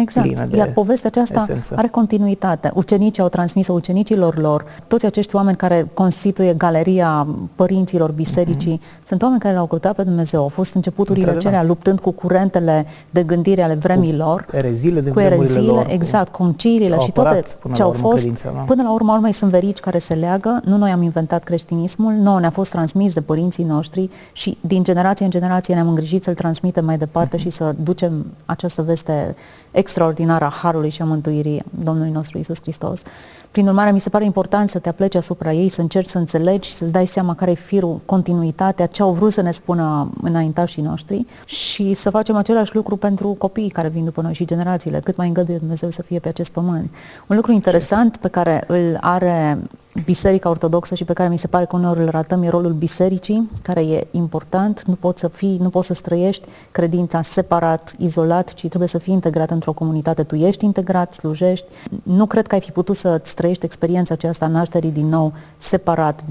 Exact. 0.00 0.54
Iar 0.54 0.72
povestea 0.72 1.08
aceasta 1.08 1.40
esență. 1.48 1.74
are 1.76 1.88
continuitate. 1.88 2.70
Ucenicii 2.74 3.22
au 3.22 3.28
transmis-o 3.28 3.72
ucenicilor 3.72 4.38
lor. 4.38 4.64
Toți 4.86 5.06
acești 5.06 5.34
oameni 5.36 5.56
care 5.56 5.90
constituie 5.94 6.54
galeria 6.54 7.26
părinților 7.54 8.10
bisericii 8.10 8.78
mm-hmm. 8.78 9.06
sunt 9.06 9.22
oameni 9.22 9.40
care 9.40 9.54
l-au 9.54 9.66
căutat 9.66 9.94
pe 9.94 10.02
Dumnezeu. 10.02 10.42
Au 10.42 10.48
fost 10.48 10.74
începuturile 10.74 11.30
acelea 11.30 11.62
luptând 11.62 12.00
cu 12.00 12.10
curentele 12.10 12.86
de 13.10 13.22
gândire 13.22 13.62
ale 13.62 13.74
vremilor. 13.74 14.44
Cu 14.44 14.56
ereziile 14.56 15.00
de 15.00 15.10
cu 15.10 15.20
ereziile, 15.20 15.72
lor, 15.72 15.86
exact, 15.88 16.32
conciliile 16.32 16.98
și 16.98 17.12
toate 17.12 17.44
ce 17.72 17.82
au 17.82 17.90
fost. 17.90 18.16
Credința, 18.16 18.50
da? 18.54 18.60
Până 18.60 18.82
la 18.82 18.92
urmă, 18.92 19.12
urmei 19.12 19.32
sunt 19.32 19.50
verici 19.50 19.78
care 19.78 19.98
se 19.98 20.14
leagă. 20.14 20.60
Nu 20.64 20.76
noi 20.76 20.90
am 20.90 21.02
inventat 21.02 21.44
creștinismul, 21.44 22.12
nouă 22.12 22.40
ne-a 22.40 22.50
fost 22.50 22.70
transmis 22.70 23.12
de 23.12 23.20
părinții 23.20 23.64
noștri 23.64 24.10
și 24.32 24.58
din 24.60 24.82
generație 24.82 25.24
în 25.24 25.30
generație 25.30 25.74
ne-am 25.74 25.88
îngrijit 25.88 26.22
să-l 26.22 26.34
transmitem 26.34 26.84
mai 26.84 26.98
departe 26.98 27.36
mm-hmm. 27.36 27.40
și 27.40 27.50
să 27.50 27.74
ducem 27.82 28.26
această 28.46 28.82
veste 28.82 29.34
extraordinară 29.70 30.44
a 30.44 30.58
Harului 30.62 30.90
și 30.90 31.02
a 31.02 31.04
Mântuirii 31.04 31.62
Domnului 31.84 32.10
nostru 32.10 32.38
Isus 32.38 32.60
Hristos. 32.60 33.02
Prin 33.50 33.66
urmare, 33.66 33.92
mi 33.92 34.00
se 34.00 34.08
pare 34.08 34.24
important 34.24 34.70
să 34.70 34.78
te 34.78 34.88
apleci 34.88 35.14
asupra 35.14 35.52
ei, 35.52 35.68
să 35.68 35.80
încerci 35.80 36.08
să 36.08 36.18
înțelegi, 36.18 36.72
să-ți 36.72 36.92
dai 36.92 37.06
seama 37.06 37.34
care 37.34 37.50
e 37.50 37.54
firul, 37.54 38.00
continuitatea, 38.04 38.86
ce 38.86 39.02
au 39.02 39.12
vrut 39.12 39.32
să 39.32 39.40
ne 39.40 39.50
spună 39.50 40.10
înaintașii 40.22 40.82
noștri 40.82 41.26
și 41.44 41.94
să 41.94 42.10
facem 42.10 42.36
același 42.36 42.74
lucru 42.74 42.96
pentru 42.96 43.28
copiii 43.28 43.70
care 43.70 43.88
vin 43.88 44.04
după 44.04 44.20
noi 44.20 44.34
și 44.34 44.44
generațiile, 44.44 45.00
cât 45.00 45.16
mai 45.16 45.26
îngăduie 45.26 45.56
Dumnezeu 45.58 45.90
să 45.90 46.02
fie 46.02 46.18
pe 46.18 46.28
acest 46.28 46.52
pământ. 46.52 46.90
Un 47.26 47.36
lucru 47.36 47.52
interesant 47.52 48.16
pe 48.16 48.28
care 48.28 48.64
îl 48.66 48.98
are 49.00 49.58
Biserica 50.04 50.48
Ortodoxă 50.48 50.94
și 50.94 51.04
pe 51.04 51.12
care 51.12 51.28
mi 51.28 51.38
se 51.38 51.46
pare 51.46 51.64
că 51.64 51.76
uneori 51.76 52.00
îl 52.00 52.08
ratăm 52.08 52.42
e 52.42 52.48
rolul 52.48 52.72
bisericii, 52.72 53.50
care 53.62 53.80
e 53.80 54.06
important. 54.10 54.82
Nu 54.84 54.94
poți 54.94 55.20
să 55.20 55.28
fii, 55.28 55.56
nu 55.60 55.68
poți 55.68 55.86
să 55.86 55.94
străiești 55.94 56.48
credința 56.70 57.22
separat, 57.22 57.92
izolat, 57.98 58.54
ci 58.54 58.68
trebuie 58.68 58.88
să 58.88 58.98
fii 58.98 59.12
integrat 59.12 59.50
într-o 59.50 59.72
comunitate. 59.72 60.22
Tu 60.22 60.34
ești 60.34 60.64
integrat, 60.64 61.12
slujești. 61.12 61.66
Nu 62.02 62.26
cred 62.26 62.46
că 62.46 62.54
ai 62.54 62.60
fi 62.60 62.70
putut 62.70 62.96
să-ți 62.96 63.34
trăiești 63.34 63.64
experiența 63.64 64.14
aceasta 64.14 64.46
nașterii 64.46 64.90
din 64.90 65.08
nou 65.08 65.32
separat, 65.58 66.24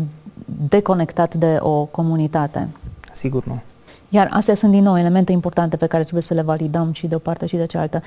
deconectat 0.70 1.34
de 1.34 1.58
o 1.60 1.86
comunitate. 1.86 2.70
Sigur 3.14 3.46
nu. 3.46 3.62
Iar 4.10 4.30
astea 4.32 4.56
sunt 4.56 4.72
din 4.72 4.84
nou 4.84 4.98
elemente 4.98 5.32
importante 5.32 5.78
pe 5.78 5.86
care 5.86 6.02
trebuie 6.02 6.24
să 6.24 6.34
le 6.34 6.42
validăm 6.42 6.92
și 6.92 7.08
de 7.08 7.16
o 7.16 7.20
parte 7.20 7.46
și 7.46 7.56
de 7.56 7.66
cealaltă. 7.66 8.02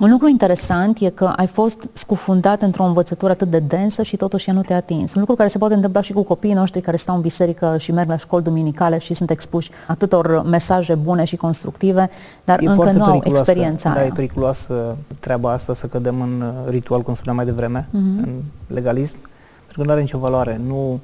Un 0.00 0.10
lucru 0.10 0.28
interesant 0.28 0.98
e 1.00 1.08
că 1.08 1.24
ai 1.36 1.46
fost 1.46 1.78
scufundat 1.92 2.62
într-o 2.62 2.84
învățătură 2.84 3.32
atât 3.32 3.50
de 3.50 3.58
densă 3.58 4.02
și 4.02 4.16
totuși 4.16 4.48
ea 4.48 4.54
nu 4.54 4.60
te-a 4.60 4.76
atins. 4.76 5.14
Un 5.14 5.20
lucru 5.20 5.34
care 5.34 5.48
se 5.48 5.58
poate 5.58 5.74
întâmpla 5.74 6.00
și 6.00 6.12
cu 6.12 6.22
copiii 6.22 6.54
noștri 6.54 6.80
care 6.80 6.96
stau 6.96 7.14
în 7.14 7.20
biserică 7.20 7.76
și 7.78 7.92
merg 7.92 8.08
la 8.08 8.16
școli 8.16 8.42
duminicale 8.42 8.98
și 8.98 9.14
sunt 9.14 9.30
expuși 9.30 9.70
atâtor 9.86 10.42
mesaje 10.42 10.94
bune 10.94 11.24
și 11.24 11.36
constructive, 11.36 12.10
dar 12.44 12.60
e 12.60 12.66
încă 12.66 12.90
nu 12.90 13.04
au 13.04 13.20
experiența 13.24 13.88
da, 13.92 13.98
aia. 13.98 14.06
e 14.06 14.10
periculoasă 14.14 14.96
treaba 15.20 15.52
asta 15.52 15.74
să 15.74 15.86
cădem 15.86 16.20
în 16.20 16.40
uh, 16.40 16.70
ritual, 16.70 17.02
cum 17.02 17.14
spuneam 17.14 17.36
mai 17.36 17.44
devreme, 17.44 17.88
mm-hmm. 17.88 18.22
în 18.22 18.42
legalism, 18.66 19.16
pentru 19.58 19.78
că 19.78 19.84
nu 19.84 19.90
are 19.90 20.00
nicio 20.00 20.18
valoare. 20.18 20.60
Nu 20.66 21.00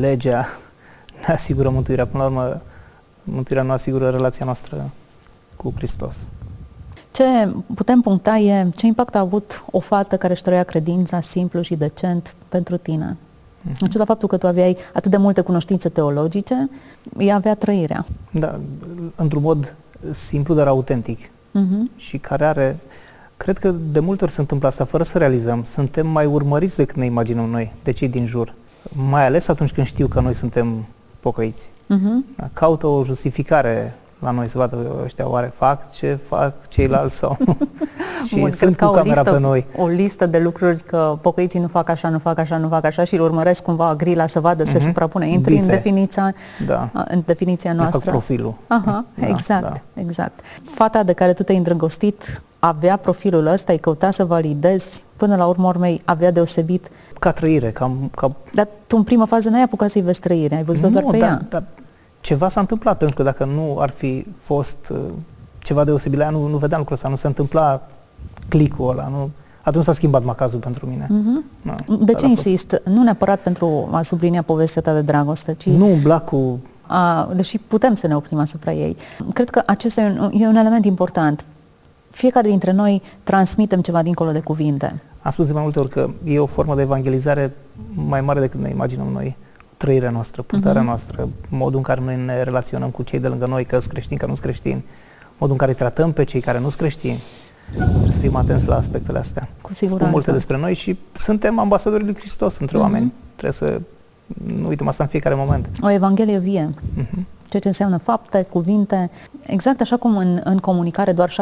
legea 0.00 0.46
ne 1.26 1.32
asigură 1.32 1.68
mântuirea. 1.68 2.06
Până 2.06 2.22
la 2.22 2.28
urmă, 2.28 2.60
mântuirea 3.32 3.64
nu 3.64 3.70
asigură 3.70 4.08
relația 4.08 4.44
noastră 4.44 4.90
cu 5.56 5.72
Hristos. 5.76 6.16
Ce 7.12 7.24
putem 7.74 8.00
puncta 8.00 8.36
e 8.36 8.70
ce 8.76 8.86
impact 8.86 9.14
a 9.14 9.18
avut 9.18 9.64
o 9.70 9.80
fată 9.80 10.16
care 10.16 10.32
își 10.32 10.42
trăia 10.42 10.62
credința 10.62 11.20
simplu 11.20 11.60
și 11.62 11.74
decent 11.74 12.34
pentru 12.48 12.76
tine. 12.76 13.16
Mm-hmm. 13.16 13.80
În 13.80 13.88
ciuda 13.88 14.04
faptul 14.04 14.28
că 14.28 14.36
tu 14.36 14.46
aveai 14.46 14.76
atât 14.92 15.10
de 15.10 15.16
multe 15.16 15.40
cunoștințe 15.40 15.88
teologice, 15.88 16.70
ea 17.18 17.34
avea 17.34 17.54
trăirea. 17.54 18.06
Da, 18.30 18.60
într-un 19.14 19.42
mod 19.42 19.74
simplu, 20.12 20.54
dar 20.54 20.66
autentic. 20.66 21.18
Mm-hmm. 21.28 21.96
Și 21.96 22.18
care 22.18 22.44
are, 22.44 22.78
cred 23.36 23.58
că 23.58 23.74
de 23.92 24.00
multe 24.00 24.24
ori 24.24 24.32
se 24.32 24.40
întâmplă 24.40 24.68
asta 24.68 24.84
fără 24.84 25.02
să 25.02 25.18
realizăm. 25.18 25.64
Suntem 25.64 26.06
mai 26.06 26.26
urmăriți 26.26 26.76
decât 26.76 26.96
ne 26.96 27.04
imaginăm 27.04 27.50
noi, 27.50 27.72
de 27.84 27.90
cei 27.90 28.08
din 28.08 28.26
jur. 28.26 28.54
Mai 29.08 29.26
ales 29.26 29.48
atunci 29.48 29.72
când 29.72 29.86
știu 29.86 30.06
că 30.06 30.20
noi 30.20 30.34
suntem 30.34 30.86
pocăiți. 31.20 31.70
Uh-huh. 31.90 32.50
Caută 32.52 32.86
o 32.86 33.04
justificare 33.04 33.94
la 34.18 34.30
noi 34.30 34.48
să 34.48 34.58
vadă 34.58 34.76
ăștia 35.04 35.28
oare 35.28 35.52
fac 35.54 35.92
ce 35.92 36.18
fac 36.28 36.68
ceilalți 36.68 37.16
sau 37.16 37.36
și 38.26 38.38
Bun, 38.38 38.50
sunt 38.50 38.76
cu 38.76 38.90
camera 38.90 39.20
listă, 39.20 39.30
pe 39.30 39.38
noi. 39.38 39.66
O 39.76 39.86
listă 39.86 40.26
de 40.26 40.38
lucruri 40.38 40.82
că 40.82 41.18
pocăiții 41.20 41.60
nu 41.60 41.66
fac 41.66 41.88
așa, 41.88 42.08
nu 42.08 42.18
fac 42.18 42.38
așa, 42.38 42.56
nu 42.56 42.68
fac 42.68 42.84
așa 42.84 43.04
și 43.04 43.14
îl 43.14 43.20
urmăresc 43.20 43.62
cumva 43.62 43.94
grila 43.94 44.26
să 44.26 44.40
vadă, 44.40 44.62
uh-huh. 44.62 44.70
se 44.70 44.76
mhm. 44.76 44.86
suprapune. 44.86 45.28
Intri 45.28 45.52
Bife. 45.52 45.64
în 45.64 45.70
definiția, 45.70 46.34
da. 46.66 46.90
în 47.08 47.22
definiția 47.26 47.72
noastră. 47.72 47.98
fac 47.98 48.08
profilul. 48.08 48.54
Aha, 48.66 49.04
da, 49.14 49.26
exact, 49.26 49.62
da. 49.62 49.80
exact. 49.94 50.40
Fata 50.62 51.02
de 51.02 51.12
care 51.12 51.32
tu 51.32 51.42
te-ai 51.42 51.58
îndrăgostit 51.58 52.42
avea 52.58 52.96
profilul 52.96 53.46
ăsta, 53.46 53.72
îi 53.72 53.78
căuta 53.78 54.10
să 54.10 54.24
validezi, 54.24 55.04
până 55.16 55.36
la 55.36 55.46
urmă 55.46 55.66
urmei 55.66 56.02
avea 56.04 56.30
deosebit 56.30 56.88
ca 57.18 57.32
trăire, 57.32 57.70
ca, 57.70 57.92
ca... 58.16 58.32
Dar 58.52 58.68
tu 58.86 58.96
în 58.96 59.02
prima 59.02 59.26
fază 59.26 59.48
n-ai 59.48 59.62
apucat 59.62 59.90
să-i 59.90 60.02
vezi 60.02 60.20
trăire, 60.20 60.54
ai 60.54 60.62
văzut 60.62 60.90
doar 60.90 61.04
pe 61.10 61.18
dar, 61.18 61.28
ea. 61.28 61.42
Dar 61.48 61.62
ceva 62.20 62.48
s-a 62.48 62.60
întâmplat, 62.60 62.98
pentru 62.98 63.16
că 63.16 63.22
dacă 63.22 63.44
nu 63.44 63.76
ar 63.78 63.90
fi 63.90 64.26
fost 64.40 64.76
uh, 64.90 64.98
ceva 65.58 65.84
deosebit 65.84 66.18
la 66.18 66.24
ea, 66.24 66.30
nu, 66.30 66.46
nu 66.46 66.56
vedeam 66.56 66.78
lucrul 66.78 66.96
ăsta, 66.96 67.08
nu 67.08 67.16
se 67.16 67.26
întâmpla 67.26 67.88
clicul 68.48 68.90
ăla, 68.90 69.08
nu, 69.08 69.30
atunci 69.62 69.84
s-a 69.84 69.92
schimbat 69.92 70.24
macazul 70.24 70.58
pentru 70.58 70.86
mine. 70.86 71.06
Mm-hmm. 71.06 71.62
Da, 71.62 71.96
de 72.04 72.14
ce 72.14 72.26
insist? 72.26 72.82
Nu 72.84 73.02
neapărat 73.02 73.40
pentru 73.40 73.88
a 73.92 74.02
sublinia 74.02 74.42
povestea 74.42 74.82
ta 74.82 74.92
de 74.92 75.00
dragoste, 75.00 75.54
ci... 75.54 75.66
Nu 75.66 75.92
umbla 75.92 76.20
cu... 76.20 76.60
A, 76.86 77.30
deși 77.34 77.58
putem 77.58 77.94
să 77.94 78.06
ne 78.06 78.16
oprim 78.16 78.38
asupra 78.38 78.72
ei. 78.72 78.96
Cred 79.32 79.50
că 79.50 79.62
acesta 79.66 80.00
e 80.00 80.04
un, 80.04 80.30
e 80.32 80.46
un 80.46 80.56
element 80.56 80.84
important. 80.84 81.44
Fiecare 82.10 82.48
dintre 82.48 82.72
noi 82.72 83.02
transmitem 83.22 83.80
ceva 83.80 84.02
dincolo 84.02 84.30
de 84.30 84.40
cuvinte. 84.40 85.02
Am 85.22 85.30
spus 85.30 85.46
de 85.46 85.52
mai 85.52 85.62
multe 85.62 85.78
ori 85.78 85.88
că 85.88 86.10
e 86.24 86.38
o 86.38 86.46
formă 86.46 86.74
de 86.74 86.82
evangelizare 86.82 87.56
mai 87.94 88.20
mare 88.20 88.40
decât 88.40 88.60
ne 88.60 88.68
imaginăm 88.68 89.06
noi 89.12 89.36
trăirea 89.82 90.10
noastră, 90.10 90.42
purtarea 90.42 90.82
uh-huh. 90.82 90.84
noastră, 90.84 91.28
modul 91.48 91.76
în 91.76 91.82
care 91.82 92.00
noi 92.00 92.16
ne 92.16 92.42
relaționăm 92.42 92.90
cu 92.90 93.02
cei 93.02 93.18
de 93.18 93.28
lângă 93.28 93.46
noi, 93.46 93.64
că 93.64 93.78
sunt 93.78 93.92
creștini, 93.92 94.18
că 94.18 94.26
nu 94.26 94.32
sunt 94.32 94.44
creștini, 94.44 94.84
modul 95.38 95.52
în 95.52 95.56
care 95.56 95.72
tratăm 95.72 96.12
pe 96.12 96.24
cei 96.24 96.40
care 96.40 96.58
nu 96.58 96.64
sunt 96.64 96.78
creștini. 96.78 97.22
Trebuie 97.70 98.12
să 98.12 98.18
fim 98.18 98.36
atenți 98.36 98.66
la 98.66 98.76
aspectele 98.76 99.18
astea. 99.18 99.48
Cu 99.60 99.74
siguranță. 99.74 100.04
Spun 100.04 100.10
multe 100.10 100.32
despre 100.32 100.56
noi 100.56 100.74
și 100.74 100.98
suntem 101.12 101.58
ambasadorii 101.58 102.06
lui 102.06 102.16
Hristos 102.16 102.58
între 102.58 102.76
uh-huh. 102.76 102.80
oameni. 102.80 103.12
Trebuie 103.36 103.52
să 103.52 103.80
nu 104.60 104.68
uităm 104.68 104.88
asta 104.88 105.02
în 105.02 105.08
fiecare 105.08 105.34
moment. 105.34 105.68
O 105.80 105.90
evanghelie 105.90 106.38
vie. 106.38 106.74
Uh-huh. 106.98 107.24
Ceea 107.50 107.62
ce 107.62 107.68
înseamnă 107.68 107.96
fapte, 107.96 108.46
cuvinte, 108.50 109.10
exact 109.46 109.80
așa 109.80 109.96
cum 109.96 110.16
în, 110.16 110.40
în 110.44 110.58
comunicare 110.58 111.12
doar 111.12 111.30
7% 111.30 111.34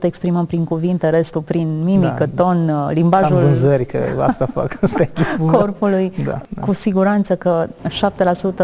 exprimăm 0.00 0.46
prin 0.46 0.64
cuvinte, 0.64 1.08
restul 1.08 1.40
prin 1.40 1.82
mimică, 1.82 2.28
da, 2.34 2.42
ton, 2.42 2.68
uh, 2.68 2.88
limbajul 2.90 3.36
Cam 3.36 3.44
vânzări, 3.44 3.86
că 3.86 3.98
asta 4.20 4.46
fac. 4.46 4.78
Asta 4.82 5.02
e 5.02 5.10
corpului. 5.50 6.12
Da, 6.24 6.40
da. 6.48 6.62
Cu 6.62 6.72
siguranță 6.72 7.36
că 7.36 7.66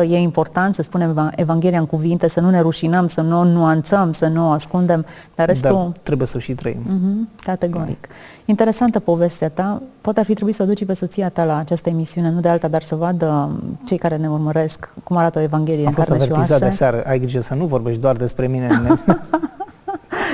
7% 0.04 0.08
e 0.08 0.18
important 0.18 0.74
să 0.74 0.82
spunem 0.82 1.32
Evanghelia 1.36 1.78
în 1.78 1.86
cuvinte, 1.86 2.28
să 2.28 2.40
nu 2.40 2.50
ne 2.50 2.60
rușinăm, 2.60 3.06
să 3.06 3.20
nu 3.20 3.38
o 3.38 3.44
nuanțăm, 3.44 4.12
să 4.12 4.26
nu 4.26 4.48
o 4.48 4.50
ascundem, 4.50 5.04
dar 5.34 5.46
restul... 5.46 5.70
Dar 5.70 5.92
trebuie 6.02 6.26
să 6.26 6.38
și 6.38 6.52
trăim. 6.54 6.78
Uh-huh, 6.78 7.42
categoric. 7.42 8.00
Da. 8.00 8.14
Interesantă 8.44 8.98
povestea 8.98 9.48
ta. 9.48 9.82
Poate 10.00 10.20
ar 10.20 10.26
fi 10.26 10.34
trebuit 10.34 10.54
să 10.54 10.62
o 10.62 10.66
duci 10.66 10.84
pe 10.84 10.92
soția 10.92 11.28
ta 11.28 11.44
la 11.44 11.56
această 11.58 11.88
emisiune, 11.88 12.30
nu 12.30 12.40
de 12.40 12.48
alta, 12.48 12.68
dar 12.68 12.82
să 12.82 12.94
vadă 12.94 13.50
cei 13.84 13.98
care 13.98 14.16
ne 14.16 14.28
urmăresc 14.28 14.92
cum 15.04 15.16
arată 15.16 15.38
o 15.38 15.42
Evanghelie 15.42 15.86
Am 15.86 15.94
în 15.96 16.04
carne 16.04 16.24
și 16.24 16.30
oase. 16.30 16.54
De 16.90 16.96
seară. 16.96 17.10
Ai 17.10 17.18
grijă 17.18 17.40
să 17.40 17.54
nu 17.54 17.66
vorbești 17.66 18.00
doar 18.00 18.16
despre 18.16 18.46
mine. 18.46 18.68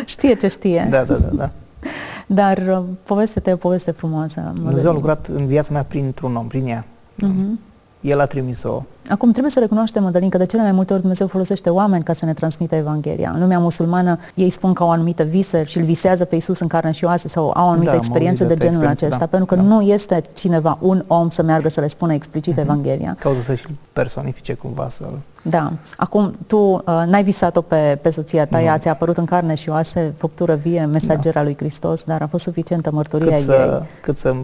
știe 0.04 0.34
ce 0.34 0.48
știe. 0.48 0.86
Da, 0.90 1.02
da, 1.02 1.14
da. 1.14 1.28
da. 1.32 1.50
Dar 2.26 2.58
uh, 2.58 2.82
povestea 3.02 3.42
ta 3.42 3.50
e 3.50 3.52
o 3.52 3.56
poveste 3.56 3.90
frumoasă. 3.90 4.52
Dumnezeu 4.54 4.90
a 4.90 4.92
lucrat 4.92 5.26
în 5.26 5.46
viața 5.46 5.72
mea 5.72 5.82
printr-un 5.82 6.36
om, 6.36 6.46
prin 6.46 6.66
ea. 6.66 6.84
Uh-huh. 7.24 7.58
El 8.06 8.20
a 8.20 8.26
trimis-o 8.26 8.82
Acum 9.08 9.30
trebuie 9.30 9.52
să 9.52 9.60
recunoaștem, 9.60 10.02
Mădălin, 10.02 10.28
că 10.28 10.38
de 10.38 10.46
cele 10.46 10.62
mai 10.62 10.72
multe 10.72 10.92
ori 10.92 11.00
Dumnezeu 11.00 11.26
folosește 11.26 11.70
oameni 11.70 12.02
ca 12.02 12.12
să 12.12 12.24
ne 12.24 12.32
transmită 12.34 12.74
Evanghelia. 12.74 13.30
În 13.34 13.40
lumea 13.40 13.58
musulmană 13.58 14.18
ei 14.34 14.50
spun 14.50 14.72
că 14.72 14.82
au 14.82 14.88
o 14.88 14.92
anumită 14.92 15.22
visă 15.22 15.62
și 15.62 15.78
îl 15.78 15.84
visează 15.84 16.24
pe 16.24 16.36
Isus 16.36 16.58
în 16.58 16.66
carne 16.66 16.90
și 16.90 17.04
oase 17.04 17.28
sau 17.28 17.50
au 17.54 17.66
o 17.66 17.70
anumită 17.70 17.90
da, 17.90 17.96
experiență 17.96 18.44
de, 18.44 18.54
de 18.54 18.64
genul 18.64 18.86
acesta, 18.86 19.18
da, 19.18 19.26
pentru 19.26 19.46
că 19.46 19.54
da. 19.54 19.62
nu 19.62 19.80
este 19.80 20.22
cineva, 20.34 20.78
un 20.80 21.04
om 21.06 21.28
să 21.28 21.42
meargă 21.42 21.68
să 21.68 21.80
le 21.80 21.86
spună 21.86 22.12
explicit 22.12 22.54
uh-huh. 22.54 22.62
Evanghelia. 22.62 23.16
Caută 23.18 23.40
să-și 23.40 23.66
personifice 23.92 24.54
cumva 24.54 24.88
să 24.88 25.04
Da. 25.42 25.72
Acum, 25.96 26.32
tu 26.46 26.56
uh, 26.56 26.82
n-ai 27.06 27.22
visat-o 27.22 27.60
pe, 27.60 27.98
pe 28.02 28.10
soția 28.10 28.46
ta, 28.46 28.62
ea 28.62 28.78
ți-a 28.78 28.90
apărut 28.90 29.16
în 29.16 29.24
carne 29.24 29.54
și 29.54 29.68
oase, 29.68 30.14
făptură 30.16 30.54
vie, 30.54 30.84
mesagera 30.84 31.40
da. 31.40 31.42
lui 31.42 31.56
Hristos, 31.56 32.04
dar 32.04 32.22
a 32.22 32.26
fost 32.26 32.42
suficientă 32.42 32.90
mărturia 32.92 33.36
cât 33.36 33.44
să, 33.44 33.78
ei. 33.80 33.88
Cât 34.00 34.18
să 34.18 34.34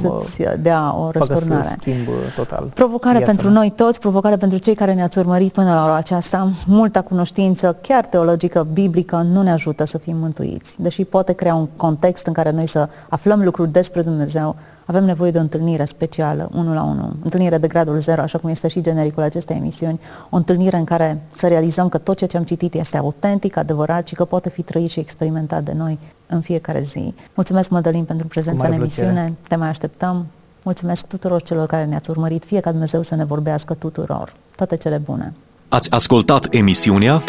să-ți 0.00 0.42
dea 0.60 0.94
o 0.96 1.10
răsturnare. 1.10 1.68
Să 1.68 1.74
schimb 1.80 2.06
total. 2.36 2.70
Provocare 2.74 3.18
pentru 3.18 3.46
mea. 3.46 3.54
noi 3.54 3.72
toți, 3.76 3.98
provocare 3.98 4.36
pentru 4.36 4.58
cei 4.58 4.74
care 4.74 4.94
ne-ați 4.94 5.18
urmărit 5.18 5.52
până 5.52 5.74
la 5.74 5.84
ora 5.84 5.94
aceasta. 5.94 6.50
Multa 6.66 7.00
cunoștință, 7.00 7.76
chiar 7.80 8.04
teologică, 8.04 8.66
biblică, 8.72 9.16
nu 9.16 9.42
ne 9.42 9.50
ajută 9.50 9.84
să 9.84 9.98
fim 9.98 10.16
mântuiți. 10.16 10.74
Deși 10.78 11.04
poate 11.04 11.32
crea 11.32 11.54
un 11.54 11.68
context 11.76 12.26
în 12.26 12.32
care 12.32 12.50
noi 12.50 12.66
să 12.66 12.88
aflăm 13.08 13.42
lucruri 13.42 13.72
despre 13.72 14.02
Dumnezeu, 14.02 14.56
avem 14.86 15.04
nevoie 15.04 15.30
de 15.30 15.38
o 15.38 15.40
întâlnire 15.40 15.84
specială, 15.84 16.50
unul 16.54 16.74
la 16.74 16.82
unul, 16.82 17.16
întâlnire 17.22 17.58
de 17.58 17.66
gradul 17.66 17.98
zero, 17.98 18.20
așa 18.20 18.38
cum 18.38 18.50
este 18.50 18.68
și 18.68 18.80
genericul 18.80 19.22
acestei 19.22 19.56
emisiuni, 19.56 20.00
o 20.30 20.36
întâlnire 20.36 20.76
în 20.76 20.84
care 20.84 21.22
să 21.34 21.48
realizăm 21.48 21.88
că 21.88 21.98
tot 21.98 22.16
ceea 22.16 22.28
ce 22.28 22.36
am 22.36 22.42
citit 22.42 22.74
este 22.74 22.96
autentic, 22.96 23.56
adevărat 23.56 24.06
și 24.06 24.14
că 24.14 24.24
poate 24.24 24.48
fi 24.48 24.62
trăit 24.62 24.90
și 24.90 25.00
experimentat 25.00 25.62
de 25.62 25.72
noi 25.76 25.98
în 26.32 26.40
fiecare 26.40 26.82
zi. 26.82 27.14
Mulțumesc, 27.34 27.68
Mădălin, 27.68 28.04
pentru 28.04 28.26
prezența 28.26 28.66
în 28.66 28.72
emisiune, 28.72 29.12
plăcere. 29.12 29.34
te 29.48 29.56
mai 29.56 29.68
așteptăm. 29.68 30.26
Mulțumesc 30.62 31.06
tuturor 31.06 31.42
celor 31.42 31.66
care 31.66 31.84
ne-ați 31.84 32.10
urmărit, 32.10 32.44
fie 32.44 32.60
ca 32.60 32.70
Dumnezeu 32.70 33.02
să 33.02 33.14
ne 33.14 33.24
vorbească 33.24 33.74
tuturor. 33.74 34.32
Toate 34.56 34.76
cele 34.76 34.96
bune! 34.96 35.32
Ați 35.68 35.90
ascultat 35.90 36.54
emisiunea 36.54 37.22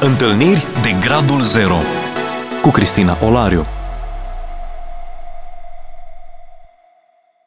Întâlniri 0.00 0.66
de 0.82 1.06
Gradul 1.06 1.40
Zero 1.42 1.76
cu 2.62 2.68
Cristina 2.68 3.16
Olariu. 3.26 3.64